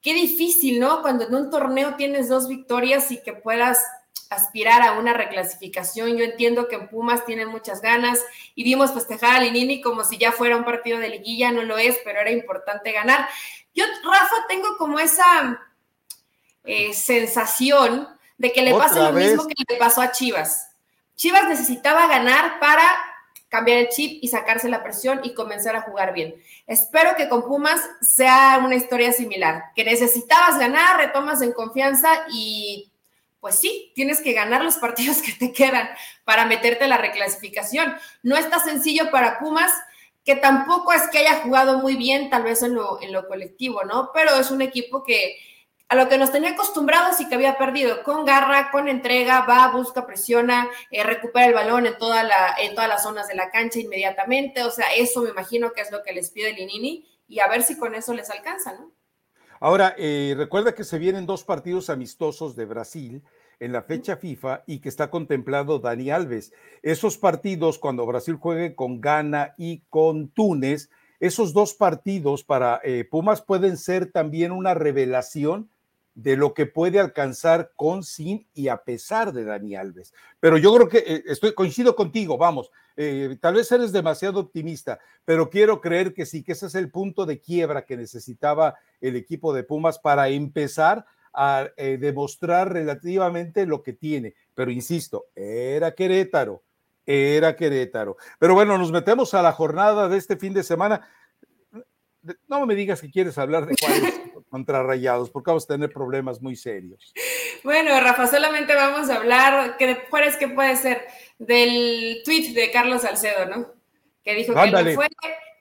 [0.00, 1.02] qué difícil, ¿no?
[1.02, 3.84] Cuando en un torneo tienes dos victorias y que puedas
[4.30, 6.16] aspirar a una reclasificación.
[6.16, 8.20] Yo entiendo que en Pumas tienen muchas ganas
[8.54, 11.78] y vimos festejar a Linini como si ya fuera un partido de liguilla, no lo
[11.78, 13.28] es, pero era importante ganar.
[13.74, 15.60] Yo, Rafa, tengo como esa
[16.64, 18.08] eh, sensación
[18.38, 20.73] de que le pasa lo mismo que le pasó a Chivas
[21.16, 22.84] Chivas necesitaba ganar para
[23.48, 26.34] cambiar el chip y sacarse la presión y comenzar a jugar bien.
[26.66, 32.90] Espero que con Pumas sea una historia similar, que necesitabas ganar, retomas en confianza y
[33.38, 35.88] pues sí, tienes que ganar los partidos que te quedan
[36.24, 37.94] para meterte la reclasificación.
[38.22, 39.70] No está sencillo para Pumas,
[40.24, 43.84] que tampoco es que haya jugado muy bien, tal vez en lo, en lo colectivo,
[43.84, 44.10] ¿no?
[44.14, 45.36] Pero es un equipo que
[45.88, 49.70] a lo que nos tenía acostumbrados y que había perdido, con garra, con entrega, va,
[49.70, 53.50] busca, presiona, eh, recupera el balón en, toda la, en todas las zonas de la
[53.50, 57.40] cancha inmediatamente, o sea, eso me imagino que es lo que les pide Linini y
[57.40, 58.92] a ver si con eso les alcanza, ¿no?
[59.60, 63.22] Ahora, eh, recuerda que se vienen dos partidos amistosos de Brasil
[63.60, 66.52] en la fecha FIFA y que está contemplado Dani Alves.
[66.82, 73.06] Esos partidos, cuando Brasil juegue con Ghana y con Túnez, esos dos partidos para eh,
[73.10, 75.70] Pumas pueden ser también una revelación
[76.14, 80.14] de lo que puede alcanzar con, sin y a pesar de Dani Alves.
[80.40, 82.70] Pero yo creo que eh, estoy, coincido contigo, vamos,
[83.40, 87.26] tal vez eres demasiado optimista, pero quiero creer que sí, que ese es el punto
[87.26, 93.82] de quiebra que necesitaba el equipo de Pumas para empezar a eh, demostrar relativamente lo
[93.82, 94.34] que tiene.
[94.54, 96.62] Pero insisto, era Querétaro,
[97.04, 98.16] era Querétaro.
[98.38, 101.08] Pero bueno, nos metemos a la jornada de este fin de semana.
[102.48, 106.40] No me digas que quieres hablar de Juárez contra Rayados, porque vamos a tener problemas
[106.40, 107.12] muy serios.
[107.62, 111.06] Bueno, Rafa, solamente vamos a hablar, que Juárez, ¿qué puede ser?
[111.38, 113.72] Del tweet de Carlos Salcedo, ¿no?
[114.22, 115.08] Que dijo que no fue,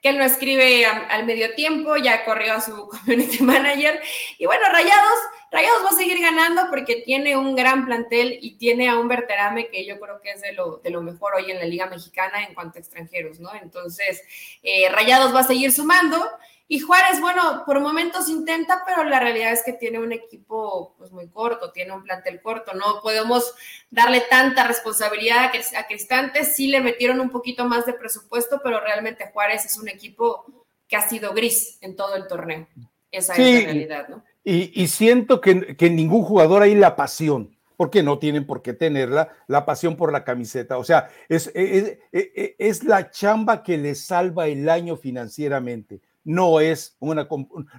[0.03, 4.01] que él no escribe al medio tiempo, ya corrió a su community manager.
[4.37, 8.89] Y bueno, Rayados, Rayados va a seguir ganando porque tiene un gran plantel y tiene
[8.89, 11.57] a un Verterame que yo creo que es de lo, de lo mejor hoy en
[11.57, 13.49] la Liga Mexicana en cuanto a extranjeros, ¿no?
[13.55, 14.21] Entonces,
[14.61, 16.21] eh, Rayados va a seguir sumando
[16.67, 21.11] y Juárez, bueno, por momentos intenta, pero la realidad es que tiene un equipo pues
[21.11, 23.53] muy corto, tiene un plantel corto, no podemos
[23.91, 29.29] darle tanta responsabilidad a Cristante, sí le metieron un poquito más de presupuesto, pero realmente
[29.33, 30.45] Juárez es un equipo
[30.87, 32.67] que ha sido gris en todo el torneo.
[33.11, 34.23] Esa es la realidad, ¿no?
[34.45, 39.29] Y, siento que, que ningún jugador hay la pasión porque no tienen por qué tenerla,
[39.47, 40.77] la pasión por la camiseta.
[40.77, 46.95] O sea, es, es, es, la chamba que les salva el año financieramente no es
[46.99, 47.27] una,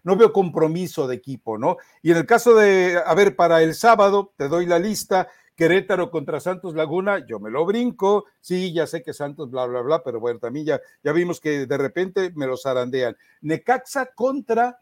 [0.03, 1.77] no veo compromiso de equipo, ¿no?
[2.03, 6.11] Y en el caso de, a ver, para el sábado, te doy la lista, Querétaro
[6.11, 10.03] contra Santos Laguna, yo me lo brinco, sí, ya sé que Santos, bla, bla, bla,
[10.03, 13.17] pero bueno, también ya, ya vimos que de repente me los zarandean.
[13.41, 14.81] Necaxa contra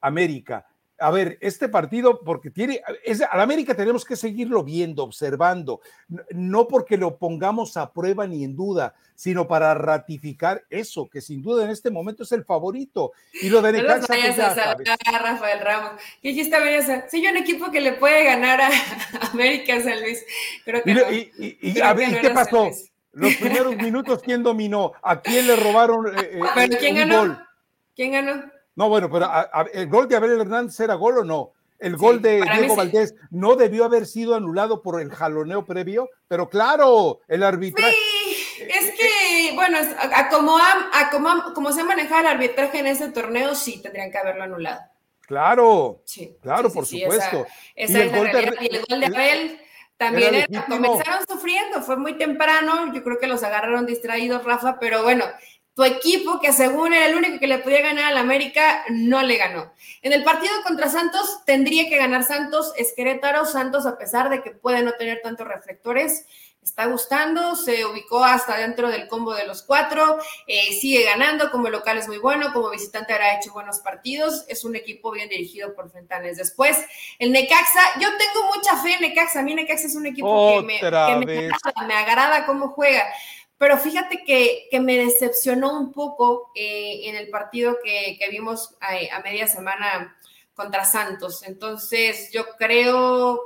[0.00, 0.66] América
[1.02, 5.80] a ver, este partido, porque tiene, es, al América tenemos que seguirlo viendo, observando,
[6.30, 11.42] no porque lo pongamos a prueba ni en duda, sino para ratificar eso, que sin
[11.42, 13.12] duda en este momento es el favorito.
[13.40, 13.82] Y lo de.
[13.82, 16.00] No pues a Rafael Ramos.
[16.22, 17.08] ¿Qué dijiste, Vanessa?
[17.10, 18.70] Soy yo un equipo que le puede ganar a
[19.32, 20.24] América San Luis.
[20.64, 22.70] Creo que y, a ver, ¿qué pasó?
[23.12, 24.92] Los primeros minutos, ¿quién dominó?
[25.02, 27.44] ¿A quién le robaron eh, eh ¿quién ganó?
[27.94, 28.51] ¿Quién ganó?
[28.74, 29.28] No, bueno, pero
[29.72, 31.52] el gol de Abel Hernández era gol o no.
[31.78, 36.48] El gol de Diego Valdés no debió haber sido anulado por el jaloneo previo, pero
[36.48, 37.92] claro, el arbitraje.
[37.92, 40.54] Sí, es que, bueno, a, como,
[41.54, 44.80] como, se ha manejado el arbitraje en ese torneo, sí tendrían que haberlo anulado.
[45.22, 47.46] Claro, sí, claro, por supuesto.
[47.74, 49.60] y, el gol de, Abel
[49.96, 55.24] también comenzaron sufriendo, fue muy temprano, yo creo que los agarraron distraídos, Rafa, pero bueno,
[55.74, 59.36] tu equipo, que según era el único que le podía ganar al América, no le
[59.36, 59.72] ganó.
[60.02, 63.46] En el partido contra Santos, tendría que ganar Santos, es Querétaro.
[63.46, 66.26] Santos, a pesar de que puede no tener tantos reflectores,
[66.62, 71.68] está gustando, se ubicó hasta dentro del combo de los cuatro, eh, sigue ganando, como
[71.68, 75.74] local es muy bueno, como visitante habrá hecho buenos partidos, es un equipo bien dirigido
[75.74, 76.36] por Fentanes.
[76.36, 76.78] Después,
[77.18, 80.66] el Necaxa, yo tengo mucha fe en Necaxa, a mí Necaxa es un equipo que,
[80.66, 83.04] me, que me agrada cómo juega
[83.62, 89.20] pero fíjate que, me decepcionó un poco eh, en el partido que, vimos eh, a,
[89.20, 90.16] media semana
[90.54, 91.44] contra Santos.
[91.44, 93.40] Entonces, yo creo,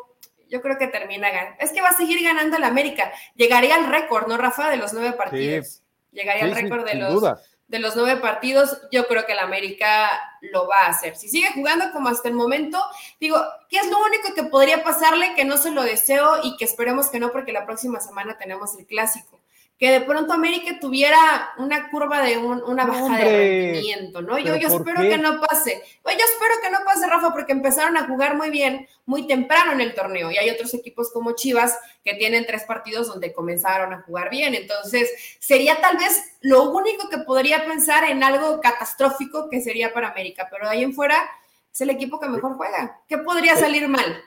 [0.49, 1.57] yo creo que termina ganando.
[1.61, 3.13] Es que va a seguir ganando el América.
[3.35, 4.71] Llegaría al récord, ¿no, Rafa?
[4.71, 5.83] De los nueve partidos.
[6.13, 7.23] Llegaría al récord de los,
[7.69, 8.81] de los nueve partidos.
[8.91, 10.09] Yo creo que el América
[10.41, 11.17] lo va a hacer.
[11.17, 12.83] Si sigue jugando como hasta el momento,
[13.21, 13.39] digo,
[13.69, 15.35] ¿qué es lo único que podría pasarle?
[15.35, 18.79] Que no se lo deseo y que esperemos que no, porque la próxima semana tenemos
[18.79, 19.41] el clásico
[19.79, 24.39] que de pronto América tuviera una curva de una baja de rendimiento, ¿no?
[24.39, 25.83] Yo, yo espero que no pase.
[26.03, 29.83] Yo espero que no pase, Rafa, porque empezaron a jugar muy bien, muy temprano en
[29.83, 30.31] el torneo.
[30.31, 34.55] Y hay otros equipos como Chivas que tienen tres partidos donde comenzaron a jugar bien.
[34.55, 35.11] Entonces,
[35.41, 40.49] sería tal vez lo único que podría pensar en algo catastrófico que sería para América.
[40.51, 41.23] Pero de ahí en fuera
[41.71, 43.03] es el equipo que mejor juega.
[43.07, 44.23] ¿Qué podría salir mal?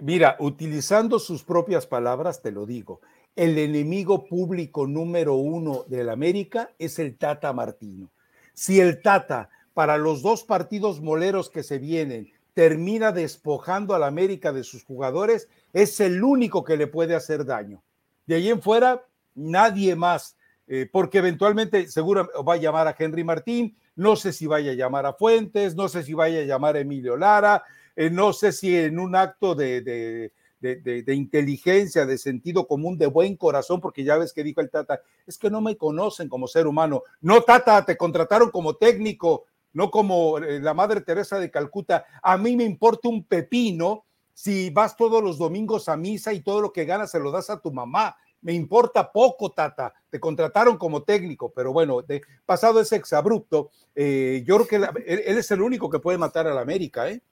[0.00, 3.00] Mira, utilizando sus propias palabras, te lo digo
[3.40, 8.10] el enemigo público número uno del América es el Tata Martino.
[8.52, 14.52] Si el Tata, para los dos partidos moleros que se vienen, termina despojando al América
[14.52, 17.82] de sus jugadores, es el único que le puede hacer daño.
[18.26, 20.36] De ahí en fuera, nadie más,
[20.68, 24.74] eh, porque eventualmente seguro va a llamar a Henry Martín, no sé si vaya a
[24.74, 27.64] llamar a Fuentes, no sé si vaya a llamar a Emilio Lara,
[27.96, 33.36] eh, no sé si en un acto de de, inteligencia, de sentido común, de buen
[33.36, 36.66] corazón, porque ya ves que dijo el Tata, es que no me conocen como ser
[36.66, 37.02] humano.
[37.20, 42.04] No, Tata, te contrataron como técnico, no como eh, la Madre Teresa de Calcuta.
[42.22, 46.60] A mí me importa un pepino si vas todos los domingos a misa y todo
[46.60, 48.16] lo que ganas se lo das a tu mamá.
[48.42, 49.92] Me importa poco, Tata.
[50.08, 55.22] Te contrataron como técnico, pero bueno, de, pasado ese exabrupto, eh, yo creo que él,
[55.26, 57.22] él, es el único que puede matar a la América, ¿eh?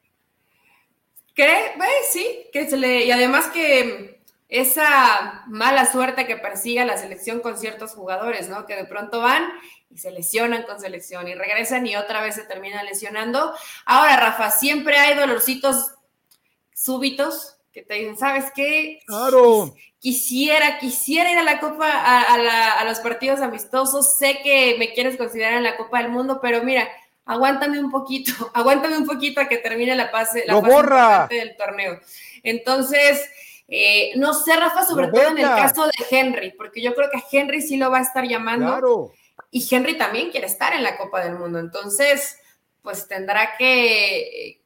[1.39, 1.73] ¿Cree?
[2.11, 7.57] Sí, que se le, y además que esa mala suerte que persigue la selección con
[7.57, 8.67] ciertos jugadores, ¿no?
[8.67, 9.49] Que de pronto van
[9.89, 13.55] y se lesionan con selección y regresan y otra vez se terminan lesionando.
[13.87, 15.93] Ahora, Rafa, siempre hay dolorcitos
[16.75, 18.99] súbitos que te dicen, ¿sabes qué?
[19.07, 19.77] Claro.
[20.01, 24.19] Quisiera, quisiera ir a la Copa, a, a los partidos amistosos.
[24.19, 26.89] Sé que me quieres considerar en la Copa del Mundo, pero mira,
[27.29, 32.01] aguántame un poquito, aguántame un poquito a que termine la fase, la fase del torneo.
[32.43, 33.25] Entonces,
[33.69, 37.23] eh, no sé, Rafa, sobre todo en el caso de Henry, porque yo creo que
[37.31, 38.67] Henry sí lo va a estar llamando.
[38.67, 39.13] Claro.
[39.51, 41.59] Y Henry también quiere estar en la Copa del Mundo.
[41.59, 42.39] Entonces,
[42.83, 44.63] pues tendrá que,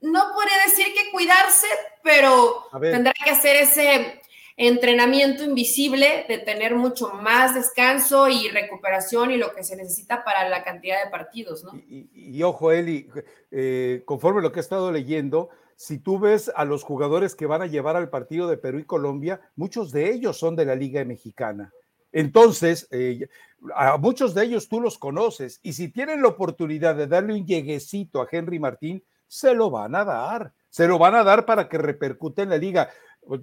[0.00, 1.66] no podría decir que cuidarse,
[2.02, 4.20] pero tendrá que hacer ese
[4.56, 10.48] entrenamiento invisible de tener mucho más descanso y recuperación y lo que se necesita para
[10.48, 11.72] la cantidad de partidos, ¿no?
[11.74, 13.08] Y, ojo, Eli,
[13.50, 17.62] eh, conforme lo que he estado leyendo, si tú ves a los jugadores que van
[17.62, 21.04] a llevar al partido de Perú y Colombia, muchos de ellos son de la Liga
[21.04, 21.72] Mexicana.
[22.12, 23.28] Entonces, eh,
[23.74, 27.44] a muchos de ellos tú los conoces y si tienen la oportunidad de darle un
[27.44, 31.68] lleguecito a Henry Martín, se lo van a dar, se lo van a dar para
[31.68, 32.90] que repercute en la liga.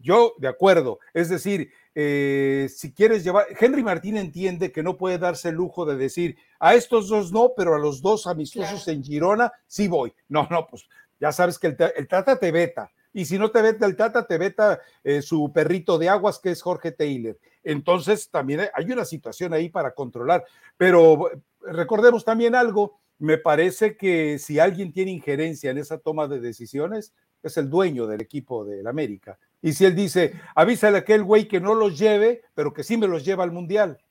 [0.02, 1.00] Yo, de acuerdo.
[1.13, 5.86] Es decir, eh, si quieres llevar, Henry Martín entiende que no puede darse el lujo
[5.86, 10.13] de decir, a estos dos no, pero a los dos amistosos en Girona sí voy.
[10.30, 10.88] No, no, pues
[11.20, 12.91] ya sabes que el, Tata te veta.
[13.13, 16.52] Y si no te veta el Tata, te veta eh, su perrito de aguas, que
[16.52, 17.38] es Jorge Taylor.
[17.63, 20.46] Entonces, también hay una situación ahí para controlar.
[20.78, 21.30] Pero
[21.62, 27.13] recordemos también algo, me parece que si alguien tiene injerencia en esa toma de decisiones,
[27.44, 29.38] es el dueño del equipo del América.
[29.62, 32.97] Y si él dice, avísale a aquel güey que no los lleve, pero que sí
[32.97, 34.02] me los lleva al mundial.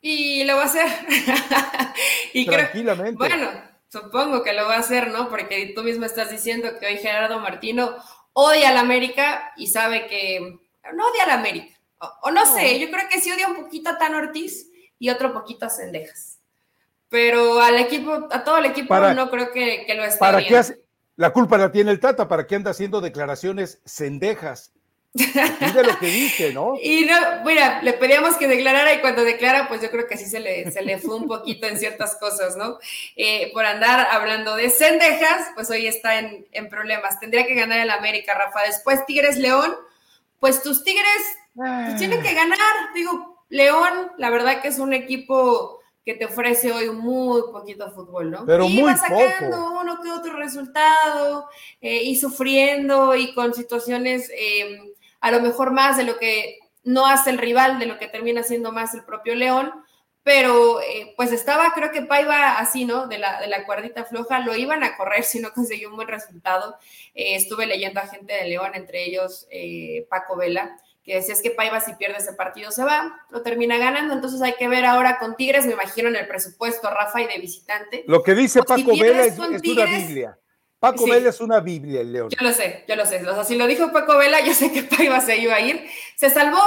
[0.00, 0.86] Y lo va a hacer.
[2.32, 3.18] y Tranquilamente.
[3.18, 3.50] bueno,
[3.88, 5.28] supongo que lo va a hacer, ¿no?
[5.28, 7.96] Porque tú mismo estás diciendo que hoy Gerardo Martino
[8.32, 10.58] odia al América y sabe que
[10.94, 11.76] no odia al América.
[12.22, 15.32] O, no, sé, yo creo que sí odia un poquito a Tan Ortiz y otro
[15.32, 16.38] poquito a Cendejas.
[17.08, 20.78] Pero al equipo, a todo el equipo no creo que, lo esté ¿para Qué hace,
[21.18, 24.72] la culpa la tiene el Tata, ¿para qué anda haciendo declaraciones cendejas?
[25.14, 26.74] Mira lo que dice, ¿no?
[26.80, 30.26] Y no, mira, le pedíamos que declarara y cuando declara, pues yo creo que sí
[30.26, 32.78] se le, se le fue un poquito en ciertas cosas, ¿no?
[33.16, 37.18] Eh, por andar hablando de cendejas, pues hoy está en, en, problemas.
[37.18, 38.62] Tendría que ganar el América, Rafa.
[38.62, 39.74] Después Tigres León,
[40.38, 42.58] pues tus Tigres pues, tienen que ganar.
[42.94, 45.77] Digo, León, la verdad que es un equipo
[46.08, 48.46] que te ofrece hoy muy poquito fútbol, ¿no?
[48.46, 51.50] Pero y muy sacando uno que otro resultado
[51.82, 54.90] eh, y sufriendo y con situaciones em,
[55.20, 58.42] a lo mejor más de lo que no hace el rival, de lo que termina
[58.42, 59.70] siendo más el propio León,
[60.22, 63.06] pero eh, pues estaba, creo que Paiva así, ¿no?
[63.06, 66.08] De la, de la cuerdita floja, lo iban a correr si no consiguió un buen
[66.08, 66.78] resultado.
[67.14, 69.46] Eh, estuve leyendo a gente de León, entre ellos
[70.08, 73.78] Paco Vela, que decía es que Paiva si pierde ese partido se va, lo termina
[73.78, 77.26] ganando, entonces hay que ver ahora con Tigres, me imagino en el presupuesto, Rafa, y
[77.26, 78.04] de visitante.
[78.06, 80.38] Lo que dice Paco Vela es, una Biblia.
[80.78, 82.28] Paco Vela es una Biblia, el León.
[82.28, 83.26] Yo lo sé, yo lo sé.
[83.26, 85.88] O sea, si lo dijo Paco Vela, yo sé que Paiva se iba a ir.
[86.14, 86.60] Se salvó,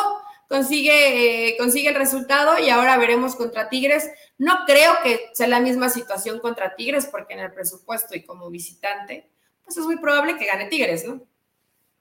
[0.50, 4.10] consigue, eh, consigue el resultado y ahora veremos contra Tigres.
[4.40, 8.50] No creo que sea la misma situación contra Tigres, porque en el presupuesto y como
[8.50, 9.30] visitante,
[9.64, 11.22] pues es muy probable que gane Tigres, ¿no?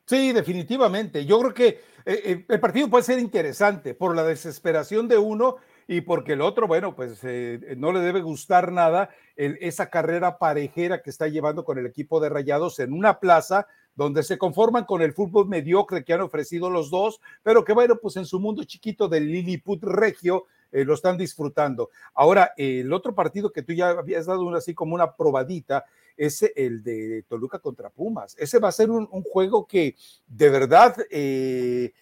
[0.07, 1.27] Sí, definitivamente.
[1.27, 5.59] Yo creo que eh, eh, el partido puede ser interesante por la desesperación de uno
[5.87, 11.03] y porque el otro, bueno, pues eh, no le debe gustar nada esa carrera parejera
[11.03, 15.03] que está llevando con el equipo de Rayados en una plaza donde se conforman con
[15.03, 18.65] el fútbol mediocre que han ofrecido los dos, pero que bueno, pues en su mundo
[18.65, 21.91] chiquito del Lilliput Regio lo están disfrutando.
[22.15, 25.85] Ahora, el otro partido que tú ya habías dado así como una probadita
[26.17, 28.37] es el de Toluca contra Pumas.
[28.39, 29.97] Ese va a ser un, juego que
[30.27, 31.93] de verdad, eh,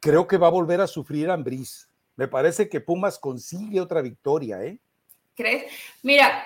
[0.00, 1.88] creo que va a volver a sufrir Ambriz.
[2.16, 4.78] Me parece que Pumas consigue otra victoria, ¿eh?
[5.36, 5.70] ¿Crees?
[6.02, 6.42] Mira,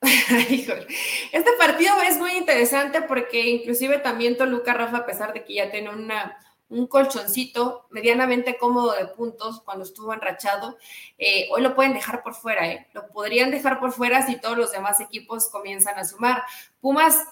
[0.00, 5.70] este partido es muy interesante porque inclusive también Toluca, Rafa, a pesar de que ya
[5.70, 6.38] tiene una,
[6.74, 10.76] un colchoncito medianamente cómodo de puntos cuando estuvo enrachado,
[11.18, 12.88] eh, hoy lo pueden dejar por fuera, ¿eh?
[12.92, 16.42] lo podrían dejar por fuera si todos los demás equipos comienzan a sumar.
[16.80, 17.24] Pumas,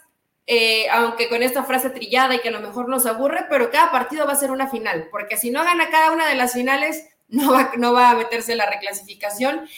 [0.47, 3.91] eh, aunque con esta frase trillada y que a lo mejor nos aburre, pero cada
[3.91, 7.09] partido va a ser una final, porque si no gana cada una de las finales,
[7.29, 9.69] no va, no va a meterse en la reclasificación.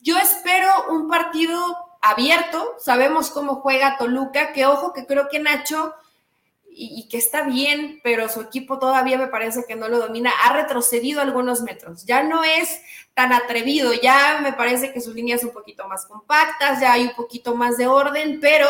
[0.00, 1.58] Yo espero un partido
[2.00, 5.94] abierto, sabemos cómo juega Toluca, que ojo que creo que Nacho
[6.80, 10.52] y, que está bien, pero su equipo todavía me parece que no lo domina, ha
[10.52, 12.80] retrocedido algunos metros, ya no es
[13.14, 17.06] tan atrevido, ya me parece que sus líneas son un poquito más compactas, ya hay
[17.06, 18.68] un poquito más de orden, pero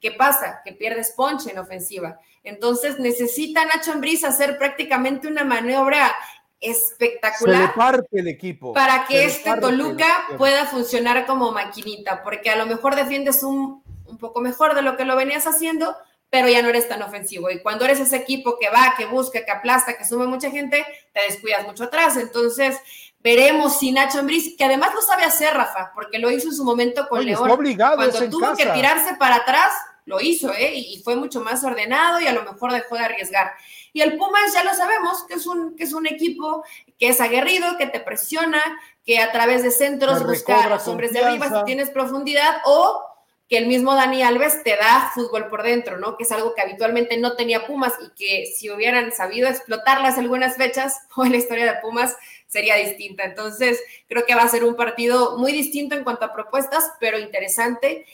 [0.00, 0.62] ¿qué pasa?
[0.64, 2.18] Que pierde ponche en ofensiva.
[2.42, 6.12] Entonces necesita Nacho Ambriz hacer prácticamente una maniobra
[6.60, 7.72] espectacular.
[7.74, 8.72] parte el equipo.
[8.72, 14.18] Para que este Toluca pueda funcionar como maquinita, porque a lo mejor defiendes un, un
[14.18, 15.94] poco mejor de lo que lo venías haciendo,
[16.34, 17.48] pero ya no eres tan ofensivo.
[17.48, 20.84] Y cuando eres ese equipo que va, que busca, que aplasta, que sube mucha gente,
[21.12, 22.16] te descuidas mucho atrás.
[22.16, 22.76] Entonces,
[23.20, 26.64] veremos si Nacho Ambriz, que además lo sabe hacer, Rafa, porque lo hizo en su
[26.64, 27.48] momento con León.
[27.48, 29.74] Obligado, cuando tuvo que tirarse para atrás,
[30.06, 30.74] lo hizo, ¿eh?
[30.74, 33.52] Y fue mucho más ordenado y a lo mejor dejó de arriesgar.
[33.92, 36.64] Y el Pumas ya lo sabemos, que es un, que es un equipo
[36.98, 38.60] que es aguerrido, que te presiona,
[39.06, 43.13] que a través de centros busca a los hombres de arriba si tienes profundidad o
[43.48, 46.16] que el mismo Dani Alves te da fútbol por dentro, ¿no?
[46.16, 50.56] Que es algo que habitualmente no tenía Pumas y que si hubieran sabido explotarlas algunas
[50.56, 52.16] fechas en la historia de Pumas
[52.46, 53.24] sería distinta.
[53.24, 57.18] Entonces, creo que va a ser un partido muy distinto en cuanto a propuestas, pero
[57.18, 58.06] interesante.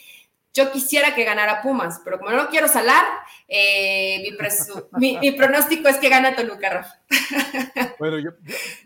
[0.53, 3.05] Yo quisiera que ganara Pumas, pero como no quiero salar,
[3.47, 4.21] eh,
[4.99, 7.01] mi, pronóstico es que gana Toluca, Rafa.
[8.01, 8.31] Bueno, yo,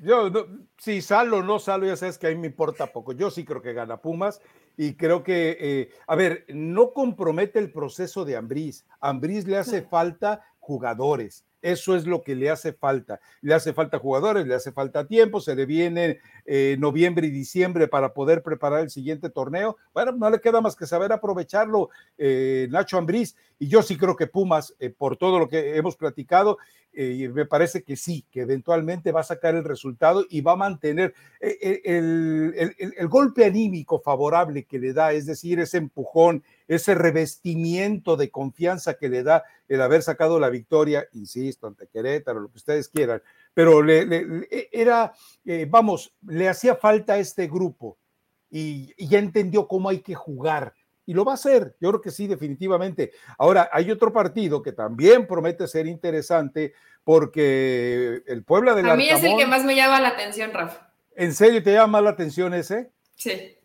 [0.02, 0.46] yo,
[0.76, 3.12] si salo o no salo, ya sabes que a mí me importa poco.
[3.12, 4.40] Yo sí creo que gana Pumas
[4.76, 8.84] y creo que, eh, a ver, no compromete el proceso de Ambriz.
[9.00, 11.44] Ambriz le hace falta jugadores.
[11.64, 13.20] Eso es lo que le hace falta.
[13.40, 17.88] Le hace falta jugadores, le hace falta tiempo, se le viene eh, noviembre y diciembre
[17.88, 19.78] para poder preparar el siguiente torneo.
[19.94, 21.88] Bueno, no le queda más que saber aprovecharlo,
[22.18, 23.34] eh, Nacho Ambriz.
[23.58, 26.58] Y yo sí creo que Pumas, eh, por todo lo que hemos platicado,
[26.94, 31.14] me parece que sí, que eventualmente va a sacar el resultado y va a mantener
[31.40, 38.30] el, el golpe anímico favorable que le da, es decir, ese empujón, ese revestimiento de
[38.30, 42.88] confianza que le da el haber sacado la victoria, insisto, ante Querétaro, lo que ustedes
[42.88, 43.22] quieran,
[43.54, 45.12] pero le, era,
[45.44, 47.98] eh, vamos, le hacía falta a este grupo
[48.50, 50.74] y, ya entendió cómo hay que jugar.
[51.06, 53.12] Y lo va a hacer, yo creo que sí, definitivamente.
[53.38, 58.92] Ahora, hay otro partido que también promete ser interesante porque el Puebla de la...
[58.92, 60.90] A mí es el que más me llama la atención, Rafa.
[61.16, 62.90] ¿En serio te llama la atención ese?
[63.14, 63.58] Sí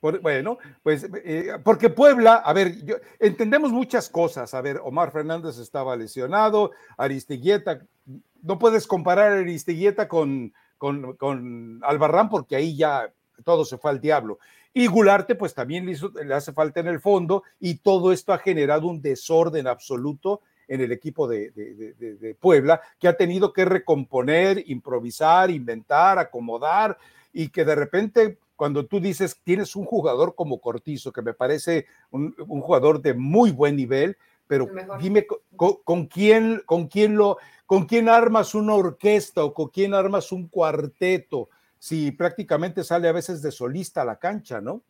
[0.00, 2.74] bueno, pues eh, porque Puebla, a ver,
[3.18, 4.54] entendemos muchas cosas.
[4.54, 7.80] A ver, Omar Fernández estaba lesionado, Aristigueta,
[8.42, 13.12] no puedes comparar a Aristigueta con, con, con Albarrán porque ahí ya
[13.44, 14.38] todo se fue al diablo.
[14.78, 18.38] Y Gularte, pues también le, le hace falta en el fondo y todo esto ha
[18.38, 24.62] generado un desorden absoluto en el equipo de, de, Puebla, que ha tenido que recomponer,
[24.66, 26.98] improvisar, inventar, acomodar
[27.32, 31.86] y que de repente cuando tú dices, tienes un jugador como Cortizo, que me parece
[32.10, 34.68] un, jugador de muy buen nivel, pero
[35.00, 40.32] dime con, quién, con quién lo, con quién armas una orquesta o con quién armas
[40.32, 41.48] un cuarteto,
[41.78, 44.82] si prácticamente sale a veces de solista a la cancha, ¿no?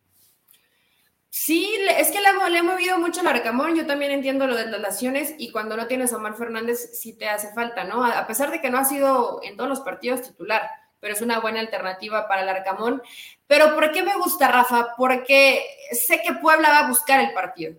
[1.29, 4.67] Sí, es que le, le he movido mucho el Arcamón, yo también entiendo lo de
[4.67, 8.03] las naciones y cuando no tienes a Omar Fernández sí te hace falta, ¿no?
[8.03, 10.69] A pesar de que no ha sido en todos los partidos titular,
[10.99, 13.01] pero es una buena alternativa para el Arcamón.
[13.45, 14.95] Pero ¿por qué me gusta, Rafa?
[14.97, 17.75] Porque sé que Puebla va a buscar el partido.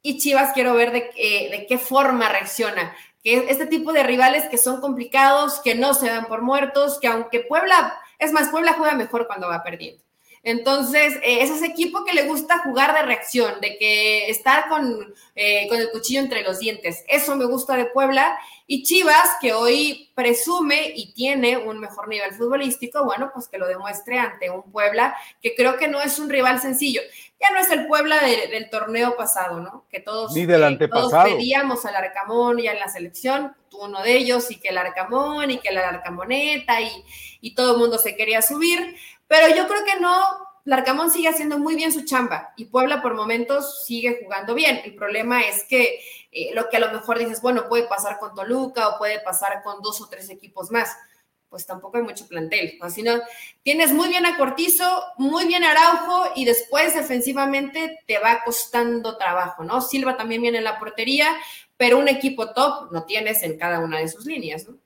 [0.00, 2.96] Y Chivas quiero ver de, de qué forma reacciona.
[3.22, 7.08] Que este tipo de rivales que son complicados, que no se dan por muertos, que
[7.08, 10.05] aunque Puebla, es más, Puebla juega mejor cuando va perdiendo.
[10.46, 15.12] Entonces, eh, es ese equipo que le gusta jugar de reacción, de que estar con,
[15.34, 17.04] eh, con el cuchillo entre los dientes.
[17.08, 18.38] Eso me gusta de Puebla.
[18.68, 23.66] Y Chivas, que hoy presume y tiene un mejor nivel futbolístico, bueno, pues que lo
[23.66, 27.00] demuestre ante un Puebla que creo que no es un rival sencillo.
[27.40, 29.84] Ya no es el Puebla del torneo pasado, ¿no?
[29.90, 31.24] Que todos, Ni del antepasado.
[31.24, 35.50] pedíamos al Arcamón ya en la selección, tú uno de ellos, y que el Arcamón
[35.50, 36.90] y que la Arcamoneta y,
[37.40, 41.58] y todo el mundo se quería subir pero yo creo que no, Larcamón sigue haciendo
[41.58, 44.80] muy bien su chamba y Puebla por momentos sigue jugando bien.
[44.84, 46.00] El problema es que
[46.32, 49.62] eh, lo que a lo mejor dices, bueno, puede pasar con Toluca o puede pasar
[49.62, 50.90] con dos o tres equipos más.
[51.48, 52.78] pues tampoco hay mucho plantel.
[52.80, 53.16] ¿no?
[53.16, 53.22] no,
[53.62, 59.16] tienes muy bien a Cortizo, muy bien a Araujo y después defensivamente te va costando
[59.16, 59.80] trabajo, ¿no?
[59.80, 61.28] Silva también viene en la portería,
[61.76, 64.76] pero un equipo top no tienes en cada una de sus líneas, ¿no?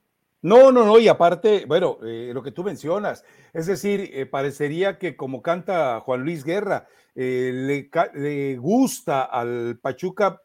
[0.42, 4.98] No, no, no, y aparte, bueno, eh, lo que tú mencionas, es decir, eh, parecería
[4.98, 10.40] que como canta Juan Luis Guerra, eh, le, gusta al Pachuca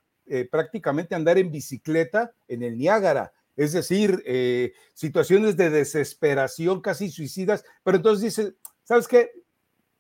[0.50, 4.24] prácticamente andar en bicicleta en el Niágara, es decir,
[4.96, 9.30] situaciones de desesperación casi suicidas, pero entonces dice, ¿sabes qué?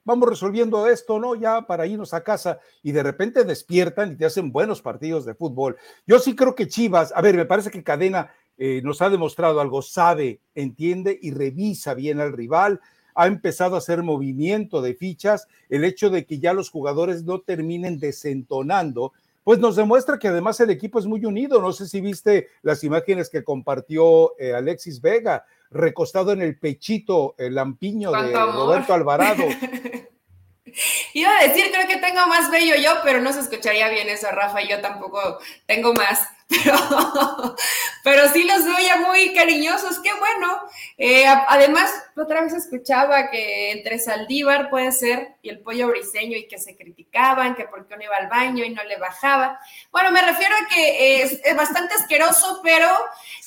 [0.03, 1.35] Vamos resolviendo esto, ¿no?
[1.35, 5.35] Ya para irnos a casa y de repente despiertan y te hacen buenos partidos de
[5.35, 5.77] fútbol.
[6.07, 9.59] Yo sí creo que Chivas, a ver, me parece que Cadena eh, nos ha demostrado
[9.59, 12.79] algo, sabe, entiende y revisa bien al rival,
[13.15, 17.41] ha empezado a hacer movimiento de fichas, el hecho de que ya los jugadores no
[17.41, 19.13] terminen desentonando,
[19.45, 21.61] pues nos demuestra que además el equipo es muy unido.
[21.61, 27.35] No sé si viste las imágenes que compartió eh, Alexis Vega, recostado en el pechito,
[27.37, 29.43] el lampiño de Roberto Alvarado.
[31.13, 34.27] Iba a decir, creo que tengo más bello yo, pero no se escucharía bien eso,
[34.31, 35.37] Rafa, y yo tampoco
[35.67, 36.27] tengo más.
[36.63, 37.55] Pero,
[38.03, 40.61] pero sí los veo ya muy cariñosos, qué bueno.
[40.95, 46.47] Eh, además, otra vez escuchaba que entre Saldívar puede ser y el pollo briseño y
[46.47, 49.59] que se criticaban, que porque uno iba al baño y no le bajaba.
[49.91, 52.87] Bueno, me refiero a que es, bastante asqueroso, pero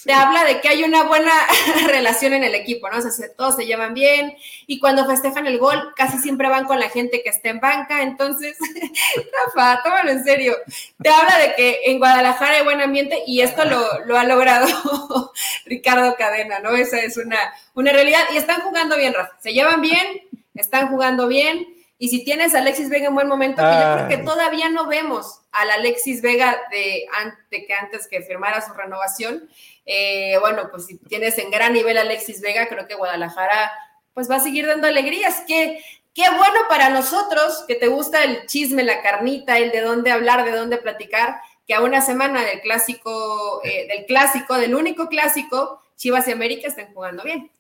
[0.05, 1.33] te habla de que hay una buena
[1.87, 2.99] relación en el equipo, ¿no?
[2.99, 4.37] O sea, todos se llevan bien
[4.67, 8.03] y cuando festejan el gol casi siempre van con la gente que está en banca.
[8.03, 8.59] Entonces,
[9.47, 10.57] Rafa, tómalo en serio.
[11.01, 14.67] Te habla de que en Guadalajara hay buena ambiente y esto lo, ha logrado
[15.67, 16.75] Ricardo Cadena, ¿no?
[16.75, 17.39] Esa es una,
[17.75, 18.21] una realidad.
[18.33, 20.23] Y están jugando bien, Rafa, se llevan bien,
[20.55, 21.67] están jugando bien.
[21.99, 24.87] Y si tienes a Alexis Vega en buen momento, que yo creo que todavía no
[24.87, 27.07] vemos al Alexis Vega de,
[27.51, 29.49] que antes que firmara su renovación,
[29.85, 33.73] eh, bueno, pues si tienes en gran nivel a Alexis Vega, creo que Guadalajara
[34.15, 35.43] pues va a seguir dando alegrías.
[35.47, 35.83] que
[36.19, 40.45] qué bueno para nosotros que te gusta el chisme, la carnita, el de dónde hablar,
[40.45, 45.83] de dónde platicar, que a una semana del clásico, eh, del clásico, del único clásico,
[45.97, 47.53] Chivas y América estén jugando bien.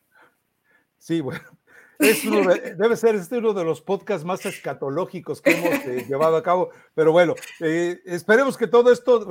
[0.96, 1.42] Sí, bueno,
[1.98, 6.70] debe ser este uno de los podcasts más escatológicos que hemos eh, llevado a cabo,
[6.94, 9.28] pero bueno, eh, esperemos que todo esto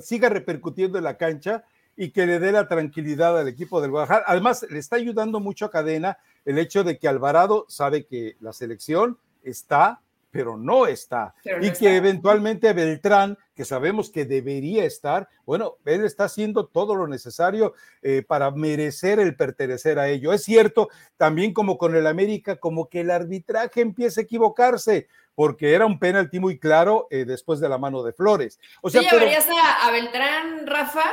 [0.00, 4.24] siga repercutiendo en la cancha y que le dé la tranquilidad al equipo del Guadalajara.
[4.26, 8.54] Además, le está ayudando mucho a Cadena el hecho de que Alvarado sabe que la
[8.54, 10.00] selección está
[10.30, 11.34] pero no está.
[11.60, 17.06] y que eventualmente Beltrán, que sabemos que debería estar, bueno, él está haciendo todo lo
[17.06, 20.32] necesario eh, para merecer el pertenecer a ello.
[20.32, 25.72] Es cierto, también como con el América, como que el arbitraje empieza a equivocarse, porque
[25.72, 28.58] era un penalti muy claro eh, después de la mano de Flores.
[28.82, 29.46] O sea, llevarías
[29.82, 31.10] a, Beltrán, Rafa,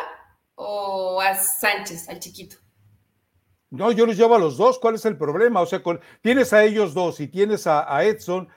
[0.55, 2.57] o a Sánchez, al chiquito?
[3.70, 4.80] No, yo los llevo a los dos.
[4.80, 5.61] ¿Cuál es el problema?
[5.61, 5.82] O sea,
[6.22, 8.47] tienes a ellos dos y tienes a Edson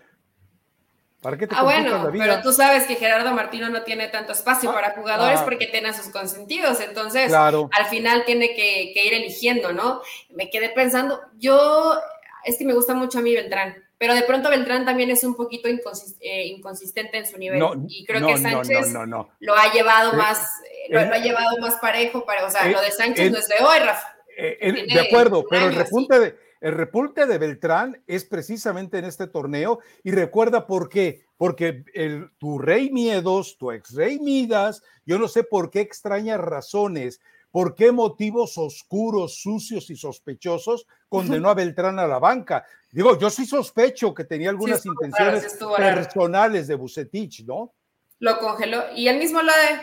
[1.22, 5.40] ah, bueno, pero tú sabes que Gerardo Martino no tiene tanto espacio ah, para jugadores
[5.40, 10.00] porque tiene a sus consentidos, entonces al final tiene que, ir eligiendo, ¿no?
[10.30, 11.98] Me quedé pensando, yo,
[12.44, 15.34] es que me gusta mucho a mí Beltrán, pero de pronto Beltrán también es un
[15.34, 17.60] poquito eh, inconsistente en su nivel.
[17.88, 18.92] Y creo que Sánchez
[19.40, 22.92] lo ha llevado más, eh, lo, ha llevado más parejo, para, o sea, lo de
[22.92, 24.14] Sánchez no es de hoy, Rafa.
[24.36, 29.26] Eh, de acuerdo, pero el repunte de el repunte de Beltrán es precisamente en este
[29.26, 35.18] torneo y recuerda por qué, porque el, tu rey Miedos, tu ex rey Midas, yo
[35.18, 41.54] no sé por qué extrañas razones, por qué motivos oscuros, sucios y sospechosos condenó a
[41.54, 42.64] Beltrán a la banca.
[42.90, 47.72] Digo, yo sí sospecho que tenía algunas intenciones personales de Bucetich, ¿no?
[48.18, 49.80] Lo congeló y él mismo lo de...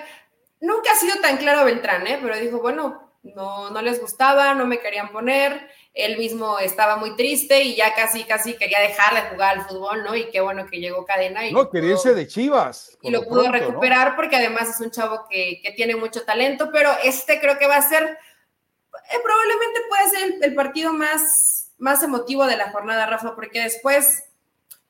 [0.62, 2.20] Nunca ha sido tan claro Beltrán, ¿eh?
[2.22, 7.16] pero dijo, bueno, no, no les gustaba, no me querían poner, él mismo estaba muy
[7.16, 10.14] triste y ya casi, casi quería dejar de jugar al fútbol, ¿no?
[10.14, 11.48] Y qué bueno que llegó Cadena.
[11.48, 12.98] Y no, quería irse de Chivas.
[13.02, 17.40] Y lo pudo recuperar porque además es un chavo que, tiene mucho talento, pero este
[17.40, 22.58] creo que va a ser, eh, probablemente puede ser el, partido más, más emotivo de
[22.58, 24.24] la jornada, Rafa, porque después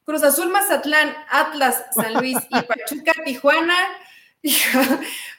[0.05, 3.75] Cruz Azul, Mazatlán, Atlas, San Luis y Pachuca, Tijuana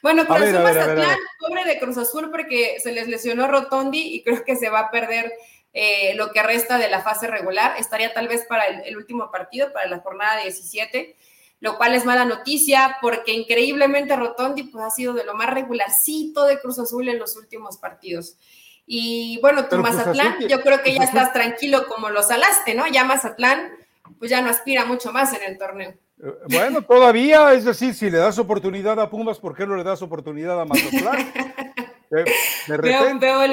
[0.03, 4.45] bueno, Cruz Azul Mazatlán, pobre de Cruz Azul porque se les lesionó Rotondi y creo
[4.45, 5.33] que se va a perder
[5.79, 7.75] eh, lo que resta de la fase regular.
[7.79, 11.15] Estaría tal vez para el, último partido, para la jornada 17,
[11.61, 16.47] lo cual es mala noticia porque increíblemente Rotondi pues, ha sido de lo más regularcito
[16.47, 18.39] de Cruz Azul en los últimos partidos.
[18.87, 22.87] Y bueno, tu Mazatlán, yo creo que ya estás tranquilo como lo salaste, ¿no?
[22.87, 23.73] Ya Mazatlán,
[24.19, 25.91] pues ya no aspira mucho más en el torneo.
[25.91, 29.85] Eh, bueno, todavía, es decir, si le das oportunidad a Pumas, ¿por qué no le
[29.85, 31.33] das oportunidad a Mazatlán?
[32.09, 33.47] veo,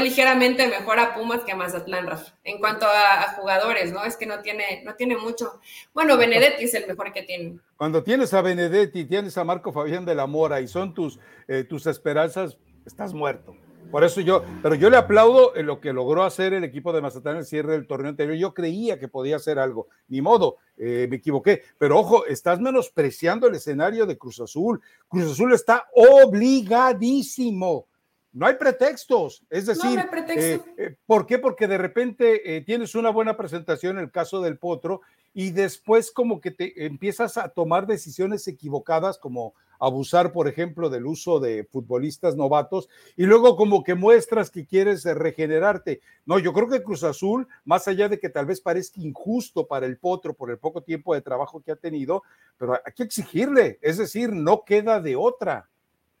[0.00, 4.04] ligeramente mejor a Pumas que a Mazatlán, Rafa, en cuanto a, jugadores, ¿no?
[4.04, 5.60] Es que no tiene, no tiene mucho.
[5.94, 7.58] Bueno, Benedetti es el mejor que tiene.
[7.76, 11.18] Cuando tienes a Benedetti, tienes a Marco Fabián de la Mora y son tus,
[11.48, 13.56] eh, tus esperanzas, estás muerto.
[13.90, 17.00] Por eso yo, pero yo le aplaudo en lo que logró hacer el equipo de
[17.00, 18.36] Mazatlán en el cierre del torneo anterior.
[18.36, 21.62] Yo creía que podía hacer algo, ni modo, eh, me equivoqué.
[21.76, 24.80] Pero ojo, estás menospreciando el escenario de Cruz Azul.
[25.08, 27.86] Cruz Azul está obligadísimo.
[28.32, 31.40] No hay pretextos, es decir, no, eh, eh, ¿por qué?
[31.40, 35.00] Porque de repente tienes una buena presentación en el caso del Potro
[35.34, 41.06] y después como que te empiezas a tomar decisiones equivocadas como abusar, por ejemplo, del
[41.06, 46.00] uso de futbolistas novatos y luego como que muestras que quieres regenerarte.
[46.26, 49.86] No, yo creo que Cruz Azul, más allá de que tal vez parezca injusto para
[49.86, 52.22] el Potro por el poco tiempo de trabajo que ha tenido,
[52.58, 55.68] pero hay que exigirle, es decir, no queda de otra.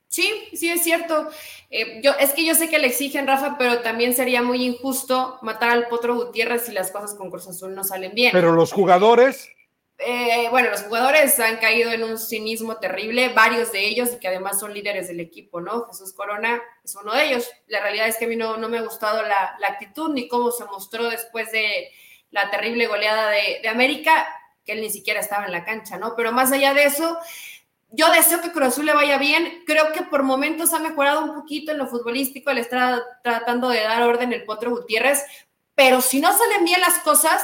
[0.08, 1.28] Sí, sí es cierto.
[1.70, 5.38] Eh, yo, es que yo sé que le exigen, Rafa, pero también sería muy injusto
[5.42, 8.32] matar al Potro Gutiérrez si las cosas con Cruz Azul no salen bien.
[8.32, 9.50] Pero los jugadores.
[10.02, 14.28] Eh, bueno, los jugadores han caído en un cinismo terrible, varios de ellos, y que
[14.28, 15.86] además son líderes del equipo, ¿no?
[15.88, 17.50] Jesús Corona es uno de ellos.
[17.66, 20.64] La realidad es que a mí no, me ha gustado la, actitud ni cómo se
[20.64, 21.90] mostró después de
[22.30, 24.26] la terrible goleada de, de América,
[24.64, 26.14] que él ni siquiera estaba en la cancha, ¿no?
[26.16, 27.18] Pero más allá de eso,
[27.90, 29.64] yo deseo que Cruz Azul le vaya bien.
[29.66, 32.52] Creo que por momentos ha mejorado un poquito en lo futbolístico.
[32.52, 35.24] Le está tratando de dar orden el Potro Gutiérrez.
[35.74, 37.42] Pero si no salen bien las cosas,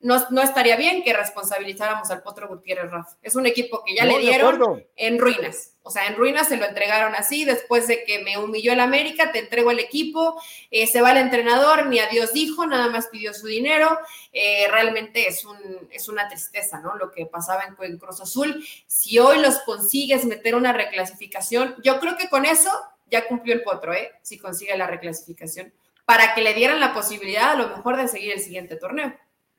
[0.00, 3.16] no, estaría bien que responsabilizáramos al Potro Gutiérrez Rafa.
[3.22, 5.72] Es un equipo que ya le dieron en ruinas.
[5.82, 9.30] O sea, en ruinas se lo entregaron así, después de que me humilló el América,
[9.30, 10.40] te entrego el equipo,
[10.70, 13.98] eh, se va el entrenador, ni a Dios dijo, nada más pidió su dinero.
[14.32, 15.56] Eh, realmente es, un,
[15.90, 16.96] es una tristeza, ¿no?
[16.96, 18.66] Lo que pasaba en, en Cruz Azul.
[18.86, 22.70] Si hoy los consigues meter una reclasificación, yo creo que con eso
[23.08, 24.12] ya cumplió el Potro, ¿eh?
[24.22, 25.72] Si consigue la reclasificación,
[26.04, 29.16] para que le dieran la posibilidad a lo mejor de seguir el siguiente torneo.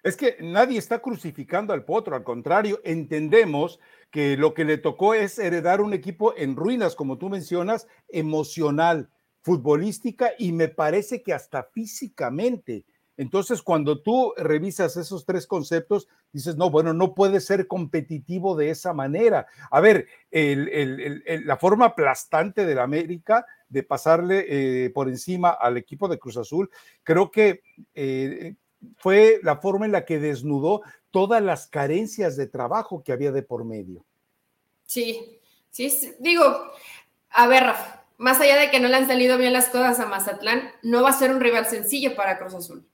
[0.07, 3.77] Es que nadie está crucificando al Potro, al contrario, entendemos
[4.09, 9.09] que lo que le tocó es heredar un equipo en ruinas, como tú mencionas, emocional,
[9.41, 12.85] futbolística y me parece que hasta físicamente.
[13.17, 18.69] Entonces, cuando tú revisas esos tres conceptos, dices, no, bueno, no puede ser competitivo de
[18.69, 19.47] esa manera.
[19.69, 26.17] A ver, la forma aplastante del América de pasarle eh, por encima al equipo de
[26.17, 26.69] Cruz Azul,
[27.03, 27.61] creo que
[27.93, 28.55] eh,
[28.97, 33.43] fue la forma en la que desnudó todas las carencias de trabajo que había de
[33.43, 34.05] por medio.
[34.85, 36.43] Sí, sí, digo,
[37.29, 40.05] a ver, Rafa, más allá de que no le han salido bien las cosas a
[40.05, 42.85] Mazatlán, no va a ser un rival sencillo para Cruz Azul.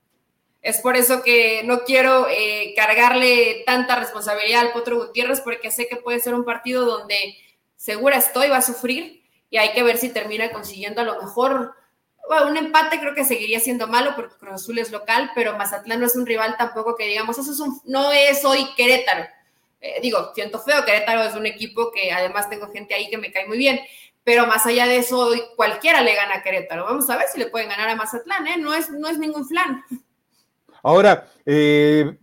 [0.61, 5.87] Es por eso que no quiero eh, cargarle tanta responsabilidad al Potro Gutiérrez, porque sé
[5.87, 7.35] que puede ser un partido donde
[7.75, 11.75] segura estoy, va a sufrir y hay que ver si termina consiguiendo a lo mejor
[12.27, 15.99] bueno, un empate creo que seguiría siendo malo porque Cruz Azul es local, pero Mazatlán
[15.99, 19.25] no es un rival tampoco que digamos, eso es un, no es hoy Querétaro.
[19.81, 23.31] Eh, digo, siento feo, Querétaro es un equipo que además tengo gente ahí que me
[23.31, 23.81] cae muy bien,
[24.23, 26.85] pero más allá de eso, hoy cualquiera le gana a Querétaro.
[26.85, 28.57] Vamos a ver si le pueden ganar a Mazatlán, ¿eh?
[28.57, 29.83] No es, no es ningún flan.
[30.81, 32.17] Ahora, eh,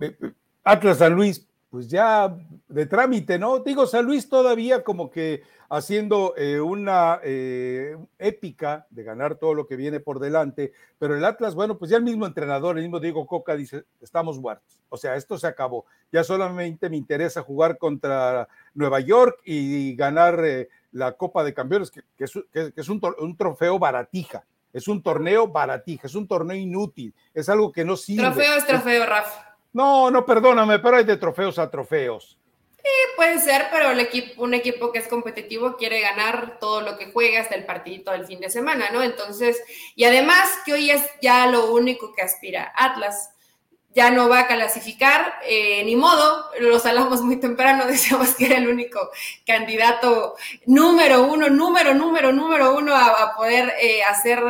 [0.64, 2.37] Atlas San Luis, pues ya
[2.68, 3.61] de trámite, ¿no?
[3.61, 9.68] Digo, San Luis todavía como que haciendo eh, una eh, épica de ganar todo lo
[9.68, 12.99] que viene por delante, pero el Atlas, bueno, pues ya el mismo entrenador, el mismo
[12.99, 17.79] Diego Coca dice, estamos muertos, o sea, esto se acabó, ya solamente me interesa jugar
[17.79, 23.79] contra Nueva York y, ganar eh, la Copa de Campeones, que, es, un, un trofeo
[23.79, 28.25] baratija, es un torneo baratija, es un torneo inútil, es algo que no sirve.
[28.25, 29.49] Trofeo es trofeo, Rafa.
[29.73, 32.37] No, no, perdóname, pero hay de trofeos a trofeos.
[32.83, 36.97] Sí, puede ser, pero el equipo, un equipo que es competitivo quiere ganar todo lo
[36.97, 39.03] que juega hasta el partidito del fin de semana, ¿no?
[39.03, 39.62] Entonces,
[39.95, 43.31] y además que hoy es ya lo único que aspira Atlas.
[43.93, 48.59] Ya no va a clasificar, eh, ni modo, los hablamos muy temprano, decíamos que era
[48.59, 49.11] el único
[49.45, 54.43] candidato número uno, número, número, número uno a, poder eh, hacer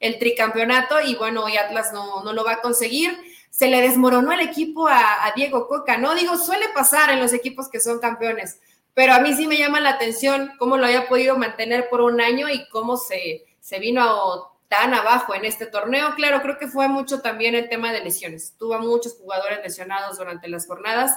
[0.00, 4.32] el tricampeonato y bueno, hoy Atlas no, no lo va a conseguir se le desmoronó
[4.32, 6.14] el equipo a, Diego Coca, ¿no?
[6.14, 8.58] Digo, suele pasar en los equipos que son campeones,
[8.94, 12.22] pero a mí sí me llama la atención cómo lo haya podido mantener por un
[12.22, 16.14] año y cómo se, se vino tan abajo en este torneo.
[16.14, 18.54] Claro, creo que fue mucho también el tema de lesiones.
[18.58, 21.14] Tuvo muchos jugadores lesionados durante las jornadas,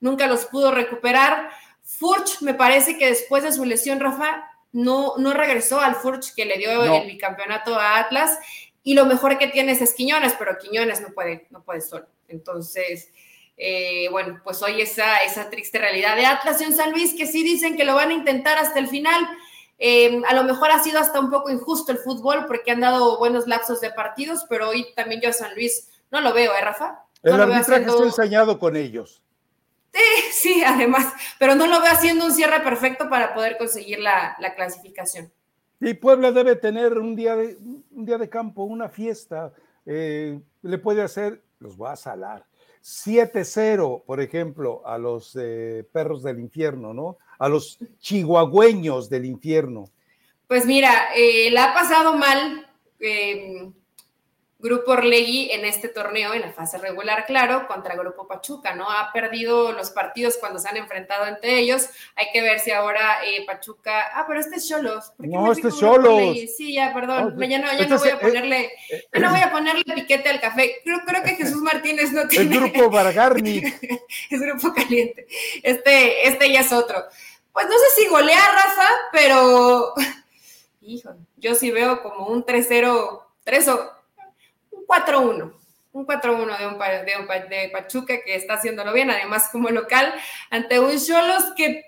[0.00, 1.48] nunca los pudo recuperar.
[1.84, 6.44] Furch, me parece que después de su lesión, Rafa, no, no regresó al Furch que
[6.44, 8.36] le dio el bicampeonato a Atlas
[8.88, 12.06] y lo mejor que tienes es Quiñones, pero Quiñones no puede, no puede solo.
[12.26, 13.10] Entonces,
[13.58, 17.26] eh, bueno, pues hoy esa, esa triste realidad de Atlas y un San Luis que
[17.26, 19.28] sí dicen que lo van a intentar hasta el final.
[19.78, 23.18] Eh, a lo mejor ha sido hasta un poco injusto el fútbol porque han dado
[23.18, 26.60] buenos lapsos de partidos, pero hoy también yo a San Luis no lo veo, ¿eh,
[26.62, 27.04] Rafa?
[27.24, 29.20] el arbitraje está ensañado con ellos.
[29.92, 30.00] Sí,
[30.32, 35.30] sí, además, pero no lo veo haciendo un cierre perfecto para poder conseguir la, clasificación.
[35.78, 37.58] Y Puebla debe tener un día de,
[37.98, 39.52] un día de campo, una fiesta.
[39.84, 42.46] Eh, le puede hacer, los va a salar.
[42.82, 47.18] 7-0, por ejemplo, a los eh, perros del infierno, ¿no?
[47.38, 49.90] A los chihuahueños del infierno.
[50.46, 52.66] Pues mira, eh, la ha pasado mal
[54.60, 58.90] Grupo Orlegui en este torneo, en la fase regular, claro, contra Grupo Pachuca, ¿no?
[58.90, 61.88] Ha perdido los partidos cuando se han enfrentado entre ellos.
[62.16, 64.10] Hay que ver si ahora eh, Pachuca.
[64.12, 65.12] Ah, pero este es Cholos.
[65.18, 66.20] No, este es Cholos.
[66.56, 67.36] Sí, ya, perdón.
[67.36, 69.84] No, ya no, ya no voy a eh, ponerle, eh, ya no voy a ponerle
[69.94, 70.80] piquete al café.
[70.82, 72.52] Creo, creo que Jesús Martínez no tiene.
[72.52, 73.58] El Grupo Vargarni.
[74.30, 75.28] es Grupo Caliente.
[75.62, 77.04] Este, este ya es otro.
[77.52, 79.94] Pues no sé si golea Rafa, pero.
[80.80, 83.97] Hijo, yo sí veo como un 3-0, 3 o
[84.88, 85.52] 4-1.
[85.92, 90.12] Un 4-1 de, un, de, de Pachuca que está haciéndolo bien, además como local,
[90.50, 91.84] ante un Cholos que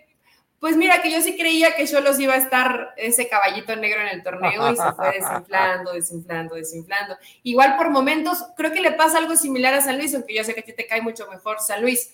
[0.60, 4.08] pues mira, que yo sí creía que Cholos iba a estar ese caballito negro en
[4.08, 7.16] el torneo y se fue desinflando, desinflando, desinflando.
[7.42, 10.52] Igual por momentos, creo que le pasa algo similar a San Luis, aunque yo sé
[10.52, 12.12] que a ti te cae mucho mejor San Luis.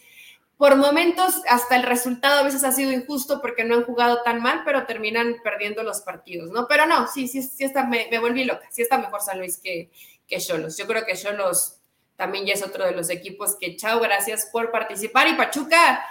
[0.56, 4.40] Por momentos, hasta el resultado a veces ha sido injusto porque no han jugado tan
[4.40, 6.68] mal, pero terminan perdiendo los partidos, ¿no?
[6.68, 9.90] Pero no, sí, sí, sí está, me volví loca, sí está mejor San Luis que,
[10.26, 10.76] que Cholos.
[10.76, 11.80] Yo creo que Cholos
[12.16, 15.28] también ya es otro de los equipos que, chao, gracias por participar.
[15.28, 16.04] Y Pachuca,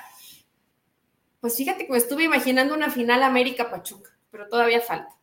[1.41, 5.15] pues fíjate que me estuve imaginando una final América-Pachuca, pero todavía falta.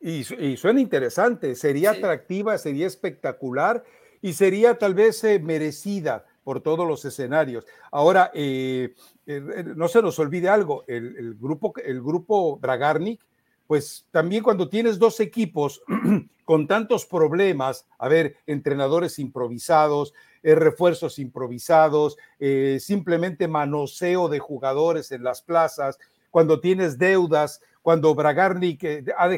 [0.00, 0.24] Y,
[0.56, 3.84] suena interesante, sería atractiva, sería espectacular
[4.20, 7.66] y sería tal vez eh, merecida por todos los escenarios.
[7.90, 8.94] Ahora, eh,
[9.26, 13.20] eh, no se nos olvide algo, el, el, grupo, el grupo Bragarnik
[13.66, 15.82] pues también cuando tienes dos equipos
[16.44, 20.12] con tantos problemas, a ver, entrenadores improvisados,
[20.42, 25.98] eh, refuerzos improvisados, eh, simplemente manoseo de jugadores en las plazas,
[26.30, 29.30] cuando tienes deudas, cuando Bragarnik eh, ha,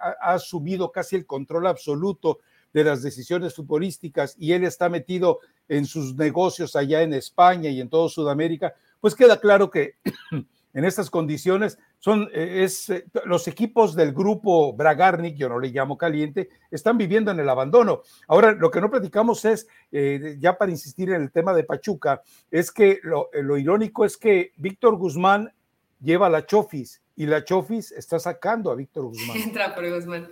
[0.00, 2.40] ha asumido casi el control absoluto
[2.72, 7.80] de las decisiones futbolísticas y él está metido en sus negocios allá en España y
[7.80, 9.96] en todo Sudamérica, pues queda claro que
[10.74, 15.68] en estas condiciones son eh, es, eh, los equipos del grupo Bragarnik, yo no le
[15.68, 18.02] llamo caliente, están viviendo en el abandono.
[18.28, 22.20] Ahora, lo que no platicamos es, eh, ya para insistir en el tema de Pachuca,
[22.50, 25.50] es que lo, irónico es que Víctor Guzmán
[25.98, 29.36] lleva la Chofis y la Chofis está sacando a Víctor Guzmán.
[29.42, 30.28] Entra por Guzmán.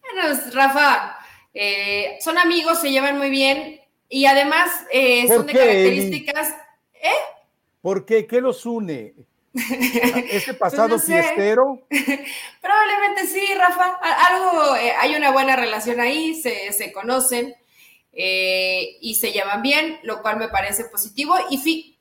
[0.00, 1.18] Bueno, Rafa,
[2.18, 4.72] son amigos, se llevan muy bien y además
[5.28, 6.48] son de características.
[6.94, 7.10] ¿Eh?
[7.80, 8.26] ¿Por qué?
[8.26, 9.14] ¿Qué los une?
[10.30, 11.82] ¿Este pasado fiestero?
[12.60, 13.98] Probablemente sí, Rafa.
[14.28, 17.54] Algo, eh, hay una buena relación ahí, se, conocen
[18.12, 21.34] eh, y se llevan bien, lo cual me parece positivo.
[21.50, 21.98] Y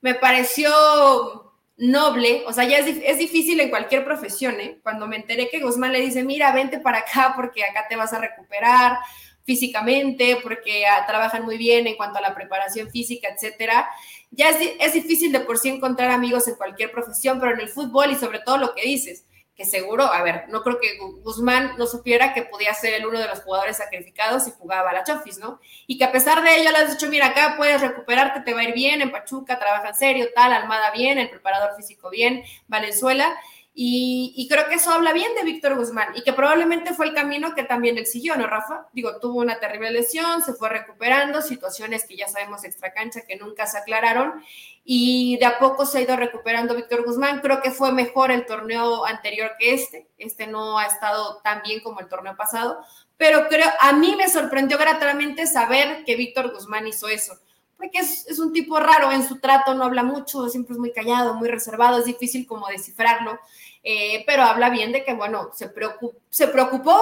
[0.00, 4.78] me pareció noble, o sea, ya es, difícil en cualquier profesión, ¿eh?
[4.82, 8.12] Cuando me enteré que Guzmán le dice, mira, vente para acá porque acá te vas
[8.12, 8.98] a recuperar
[9.44, 13.88] físicamente, porque ah, trabajan muy bien en cuanto a la preparación física, etcétera
[14.32, 18.10] ya es, difícil de por sí encontrar amigos en cualquier profesión, pero en el fútbol
[18.10, 21.86] y sobre todo lo que dices, que seguro, a ver, no creo que Guzmán no
[21.86, 25.38] supiera que podía ser el uno de los jugadores sacrificados y jugaba a la Chofis,
[25.38, 25.60] ¿no?
[25.86, 28.60] Y que a pesar de ello le has dicho, mira, acá puedes recuperarte, te va
[28.60, 32.42] a ir bien, en Pachuca trabaja en serio, tal, Almada bien, el preparador físico bien,
[32.68, 33.36] Valenzuela,
[33.74, 37.54] y, creo que eso habla bien de Víctor Guzmán y que probablemente fue el camino
[37.54, 38.88] que también él siguió, ¿no, Rafa?
[38.92, 43.36] Digo, tuvo una terrible lesión, se fue recuperando, situaciones que ya sabemos extra cancha que
[43.36, 44.44] nunca se aclararon
[44.84, 47.40] y de a poco se ha ido recuperando Víctor Guzmán.
[47.40, 50.06] Creo que fue mejor el torneo anterior que este.
[50.18, 52.84] Este no ha estado tan bien como el torneo pasado,
[53.16, 57.38] pero creo, a mí me sorprendió gratamente saber que Víctor Guzmán hizo eso
[57.76, 60.92] porque es, es, un tipo raro en su trato, no habla mucho, siempre es muy
[60.92, 63.38] callado, muy reservado, es difícil como descifrarlo.
[63.82, 66.94] Eh, pero habla bien de que, bueno, se, preocupó, se preocupó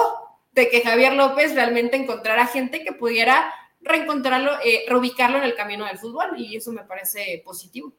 [0.53, 5.85] de que Javier López realmente encontrara gente que pudiera reencontrarlo, eh, reubicarlo en el camino
[5.85, 7.93] del fútbol y eso me parece positivo.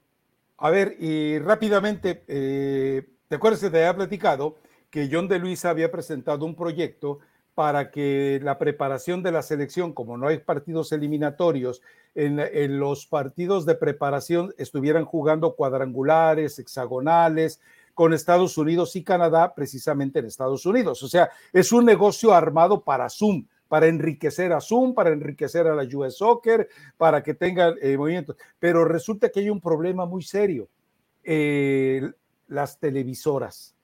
[0.59, 4.59] A ver, y rápidamente, eh, ¿te acuerdas que te había platicado
[4.91, 7.20] que John de Luisa había presentado un proyecto
[7.55, 11.83] para que la preparación de la selección, como no hay partidos eliminatorios,
[12.14, 17.60] en, en, los partidos de preparación estuvieran jugando cuadrangulares, hexagonales,
[17.94, 21.02] con Estados Unidos y Canadá, precisamente en Estados Unidos.
[21.02, 25.74] O sea, es un negocio armado para Zoom, para enriquecer a Zoom, para enriquecer a
[25.74, 28.36] la US Soccer, para que tengan eh, movimientos.
[28.58, 30.68] Pero resulta que hay un problema muy serio.
[31.24, 32.10] Eh,
[32.48, 33.74] las televisoras.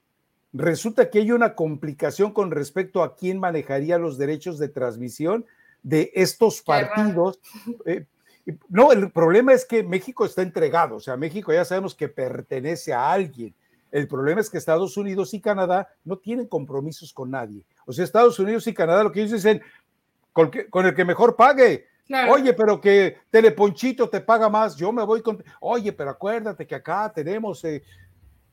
[0.53, 5.47] resulta que hay una complicación con respecto a quién manejaría los derechos de transmisión
[5.83, 7.41] de estos partidos.
[7.87, 8.07] Eh,
[8.69, 12.93] no, el problema es que México está entregado, o sea, México ya sabemos que pertenece
[12.93, 13.55] a alguien.
[13.91, 17.65] El problema es que Estados Unidos y Canadá no tienen compromisos con nadie.
[17.87, 19.63] O sea, Estados Unidos y Canadá lo que ellos dicen,
[20.33, 20.51] con,
[20.87, 21.87] el que mejor pague.
[22.31, 25.43] Oye, pero que Teleponchito te paga más, yo me voy con...
[25.61, 27.83] Oye, pero acuérdate que acá tenemos eh,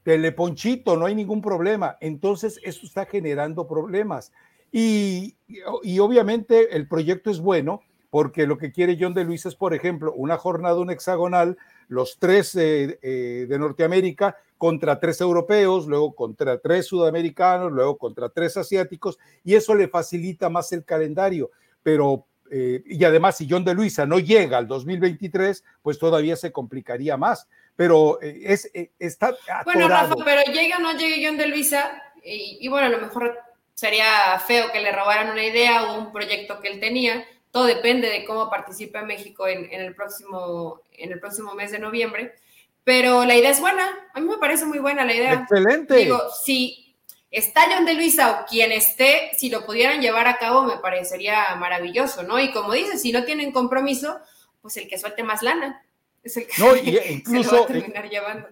[0.04, 1.98] Teleponchito, no hay ningún problema.
[2.02, 4.32] Entonces, eso está generando problemas.
[4.72, 5.38] Y,
[5.84, 7.82] y obviamente el proyecto es bueno,
[8.16, 11.58] porque lo que quiere John de Luis es, por ejemplo, una jornada, un hexagonal,
[11.90, 18.30] los tres eh, eh, de Norteamérica contra tres europeos, luego contra tres sudamericanos, luego contra
[18.30, 21.52] tres asiáticos, y eso le facilita más el calendario.
[21.84, 26.54] Pero, eh, y además, si John de Luisa no llega al 2023, pues todavía se
[26.54, 27.50] complicaría más.
[27.76, 29.36] Pero es, está.
[29.66, 33.02] Bueno, Rafa, pero llega o no llegue John de Luisa, y, y bueno, a lo
[33.02, 33.38] mejor
[33.74, 37.26] sería feo que le robaran una idea o un proyecto que él tenía
[37.56, 42.36] todo depende de cómo participe México en, el próximo, en el próximo mes de noviembre.
[42.84, 43.82] Pero la idea es buena,
[44.14, 45.34] a mí me parece muy buena la idea.
[45.36, 45.96] Excelente.
[45.96, 46.98] Digo, si
[47.32, 51.56] está John de Luisa o quien esté, si lo pudieran llevar a cabo, me parecería
[51.56, 52.42] maravilloso, ¿no?
[52.42, 54.20] Y como dices, si no tienen compromiso,
[54.62, 55.82] pues el que suelte más lana.
[56.24, 58.50] Es el que no, incluso se va a terminar llevando.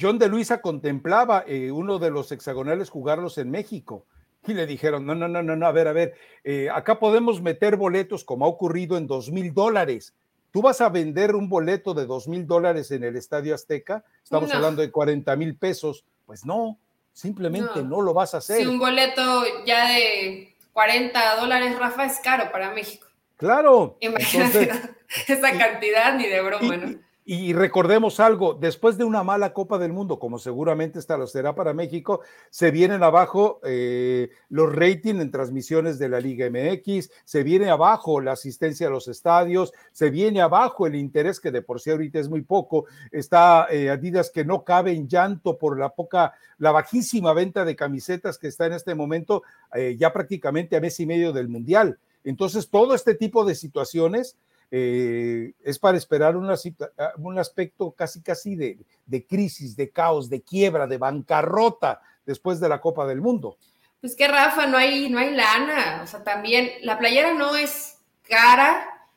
[0.00, 4.06] John de Luisa contemplaba eh, uno de los hexagonales jugarlos en México
[4.46, 7.40] y le dijeron, no, no, no, no, no, a ver, a ver, eh, acá podemos
[7.40, 10.14] meter boletos como ha ocurrido en dos mil dólares.
[10.50, 14.04] ¿Tú vas a vender un boleto de dos mil dólares en el Estadio Azteca?
[14.22, 16.04] Estamos hablando de 40 mil pesos.
[16.24, 16.78] Pues no,
[17.12, 18.00] simplemente no.
[18.00, 18.62] lo vas a hacer.
[18.62, 23.06] Si un boleto ya de 40 dólares, Rafa, es caro para México.
[23.36, 23.98] Claro.
[24.00, 24.70] Imagínate
[25.28, 27.05] esa cantidad ni de broma, ¿no?
[27.28, 31.56] Y recordemos algo, después de una mala Copa del Mundo, como seguramente esta lo será
[31.56, 32.20] para México,
[32.50, 38.20] se vienen abajo eh, los ratings en transmisiones de la Liga MX, se viene abajo
[38.20, 42.20] la asistencia a los estadios, se viene abajo el interés, que de por sí ahorita
[42.20, 46.70] es muy poco, está eh, Adidas que no cabe en llanto por la poca, la
[46.70, 49.42] bajísima venta de camisetas que está en este momento,
[49.74, 51.98] eh, ya prácticamente a mes y medio del Mundial.
[52.22, 54.36] Entonces, todo este tipo de situaciones
[54.70, 60.86] eh, es para esperar ah, un aspecto casi casi de, crisis, de caos, de quiebra,
[60.86, 63.56] de bancarrota después de la Copa del Mundo.
[64.00, 67.98] Pues que Rafa, no hay, no hay lana, o sea, también la playera no es
[68.22, 69.08] cara,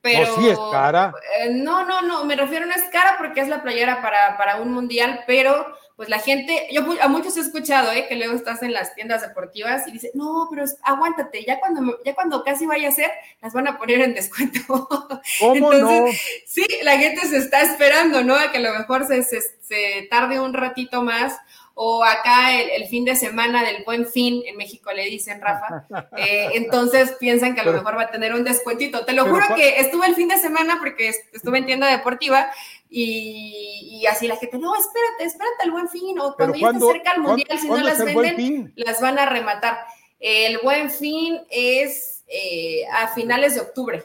[0.00, 0.26] pero...
[0.26, 1.12] No, sí es cara.
[1.40, 4.60] Eh, no, no, no, me refiero no es cara porque es la playera para, para
[4.60, 5.66] un mundial, pero
[5.98, 8.06] pues la gente, yo a muchos he escuchado, ¿eh?
[8.08, 12.14] que luego estás en las tiendas deportivas y dices, no, pero aguántate, ya cuando, ya
[12.14, 13.10] cuando casi vaya a ser,
[13.42, 14.60] las van a poner en descuento.
[15.40, 16.06] ¿Cómo Entonces, no?
[16.46, 18.36] sí, la gente se está esperando, ¿no?
[18.36, 21.36] A que a lo mejor se, se tarde un ratito más
[21.80, 26.48] o acá el, fin de semana del buen fin, en México le dicen, Rafa, eh,
[26.54, 29.04] entonces piensan que a lo mejor va a tener un descuentito.
[29.04, 32.50] Te lo juro que estuve el fin de semana porque estuve en tienda deportiva
[32.90, 37.12] y, así la gente, no, espérate, espérate el buen fin, o cuando ya se acerca
[37.12, 39.78] el mundial, si no las venden, las van a rematar.
[40.18, 44.04] El buen fin es eh, a finales de octubre.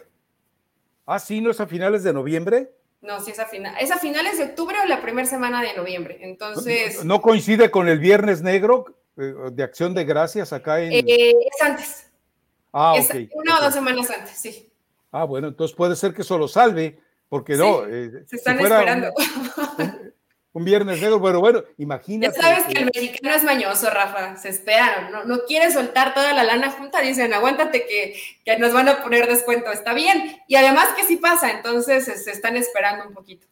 [1.08, 2.70] Ah, sí, ¿no es a finales de noviembre?
[3.04, 3.48] No, sí, es a,
[3.80, 6.20] es a finales de octubre o la primera semana de noviembre.
[6.22, 7.04] Entonces.
[7.04, 8.86] ¿No, coincide con el Viernes Negro
[9.18, 10.94] eh, de Acción de Gracias acá en.?
[10.94, 12.10] Eh, es antes.
[12.72, 14.72] Ah, es Una o dos semanas antes, sí.
[15.12, 16.98] Ah, bueno, entonces puede ser que eso lo salve,
[17.28, 17.86] porque no.
[17.86, 19.14] Eh, se están esperando
[19.78, 20.03] un
[20.54, 22.36] viernes negro, pero bueno, imagínate.
[22.36, 26.34] Ya sabes que el mexicano es mañoso, Rafa, se esperan, no, no quiere soltar toda
[26.34, 30.56] la lana junta, dicen, aguántate que, que, nos van a poner descuento, está bien, y
[30.56, 33.48] además que sí pasa, entonces se están esperando un poquito.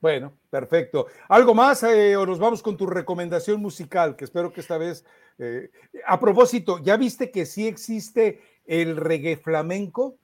[0.00, 1.06] Bueno, perfecto.
[1.28, 5.04] ¿Algo más eh, o nos vamos con tu recomendación musical, que espero que esta vez...
[5.38, 5.70] Eh,
[6.06, 10.16] a propósito, ¿ya viste que sí existe el reggae flamenco?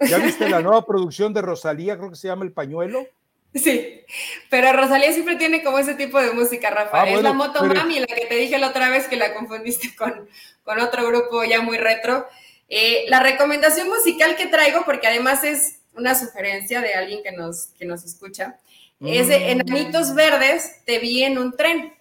[0.00, 3.06] ¿Ya viste la nueva producción de Rosalía, creo que se llama El Pañuelo?
[3.54, 4.04] Sí,
[4.48, 7.02] pero Rosalía siempre tiene como ese tipo de música, Rafa.
[7.02, 9.94] Ah, es la Moto Mami, la que te dije la otra vez que la confundiste
[9.96, 10.28] con,
[10.62, 12.28] con otro grupo ya muy retro.
[12.68, 17.70] Eh, la recomendación musical que traigo, porque además es una sugerencia de alguien que nos,
[17.78, 18.58] que nos escucha,
[19.00, 19.60] es de mm.
[19.60, 21.92] Enanitos Verdes, Te vi en un tren.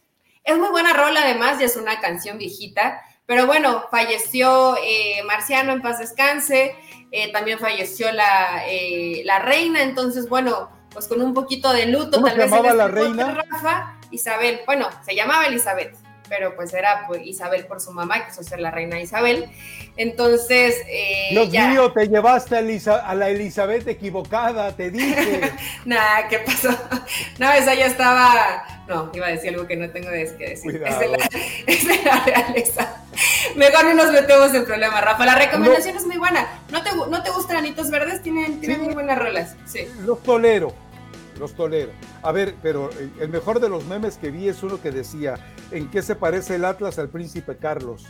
[0.44, 5.74] Es muy buena rola, además, ya es una canción viejita, pero bueno, falleció eh, Marciano
[5.74, 6.76] en paz descanse,
[7.12, 8.64] eh, también falleció la,
[9.24, 12.74] la reina, entonces, bueno pues con un poquito de luto, ¿Cómo tal se vez llamaba
[12.74, 13.44] la reina?
[13.50, 15.96] Rafa, Isabel, bueno, se llamaba Elizabeth.
[16.28, 19.50] pero pues era pues, Isabel por su mamá, que es la reina Isabel.
[19.98, 25.52] Entonces, eh, Dios mío, te llevaste a, la Elizabeth equivocada, te dije.
[25.86, 26.70] nah, ¿qué pasó?
[27.40, 30.84] no, esa ya estaba, no, iba a decir algo que no tengo que decir.
[30.84, 31.18] Es de, la,
[31.68, 33.04] es de la realeza.
[33.56, 35.26] Mejor no nos metemos en problemas, Rafa.
[35.26, 36.48] La recomendación es muy buena.
[36.72, 38.22] ¿No te, no te gustan Anitos Verdes?
[38.22, 39.56] Tienen, tienen muy buenas rolas.
[39.66, 39.88] Sí.
[40.06, 40.74] Los tolero
[41.40, 41.92] los tolero.
[42.22, 45.36] A ver, pero el mejor de los memes que vi es uno que decía,
[45.72, 48.08] ¿en qué se parece el Atlas al príncipe Carlos?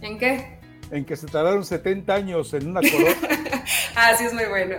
[0.00, 0.58] ¿En qué?
[0.90, 3.16] En que se tardaron 70 años en una corona.
[3.96, 4.76] ah, sí, es muy bueno.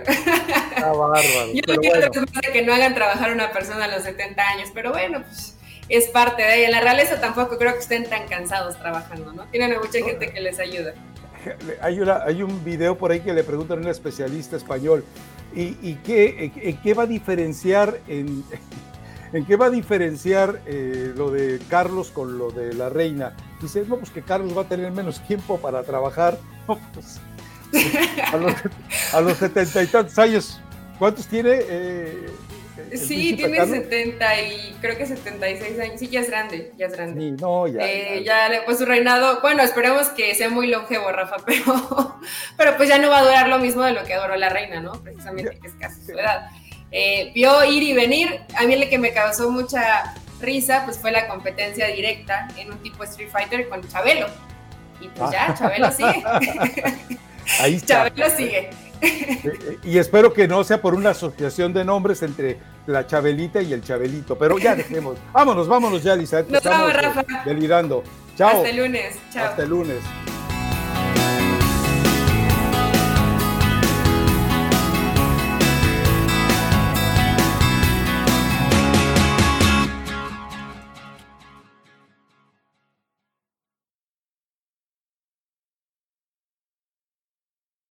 [0.76, 1.52] Ah, bárbaro.
[1.52, 2.10] Yo no quiero
[2.52, 5.56] que no hagan trabajar a una persona a los 70 años, pero bueno, pues
[5.88, 6.66] es parte de ella.
[6.66, 9.44] En la realeza tampoco creo que estén tan cansados trabajando, ¿no?
[9.46, 10.94] Tienen a mucha gente que les ayuda.
[11.80, 15.04] Hay, hay un video por ahí que le preguntan a un especialista español,
[15.54, 18.44] ¿Y, qué, en qué va a diferenciar en,
[19.32, 23.34] en qué va a diferenciar eh, lo de Carlos con lo de la reina?
[23.60, 26.38] Dice, no, pues que Carlos va a tener menos tiempo para trabajar.
[26.92, 27.20] Pues,
[29.12, 30.60] a, los, setenta y tantos años,
[30.98, 31.58] ¿cuántos tiene?
[31.60, 32.26] Eh,
[32.94, 36.00] sí, tiene 70 y creo que 76 años.
[36.00, 37.20] Sí, ya es grande, ya es grande.
[37.20, 38.50] Sí, no, ya, eh, ya.
[38.50, 38.64] ya.
[38.64, 42.18] pues su reinado, bueno, esperemos que sea muy longevo, Rafa, pero,
[42.56, 44.80] pero pues ya no va a durar lo mismo de lo que adoró la reina,
[44.80, 44.92] ¿no?
[45.02, 46.48] Precisamente que es casi su edad.
[46.98, 48.40] Eh, vio ir y venir.
[48.56, 52.78] A mí el que me causó mucha risa, pues fue la competencia directa en un
[52.78, 54.28] tipo Street Fighter con Chabelo.
[54.98, 56.24] Y pues ya, Chabelo sigue.
[57.60, 58.08] Ahí está.
[58.08, 58.70] Chabelo sigue.
[59.84, 63.82] Y espero que no sea por una asociación de nombres entre la Chabelita y el
[63.82, 65.18] Chabelito, pero ya dejemos.
[65.34, 66.46] Vámonos, vámonos ya, Lisa.
[66.48, 67.24] Nos vamos, Rafa.
[67.44, 68.04] Delirando.
[68.38, 68.56] Chao.
[68.56, 69.16] Hasta el lunes.
[69.30, 69.44] Chao.
[69.44, 69.98] Hasta el lunes.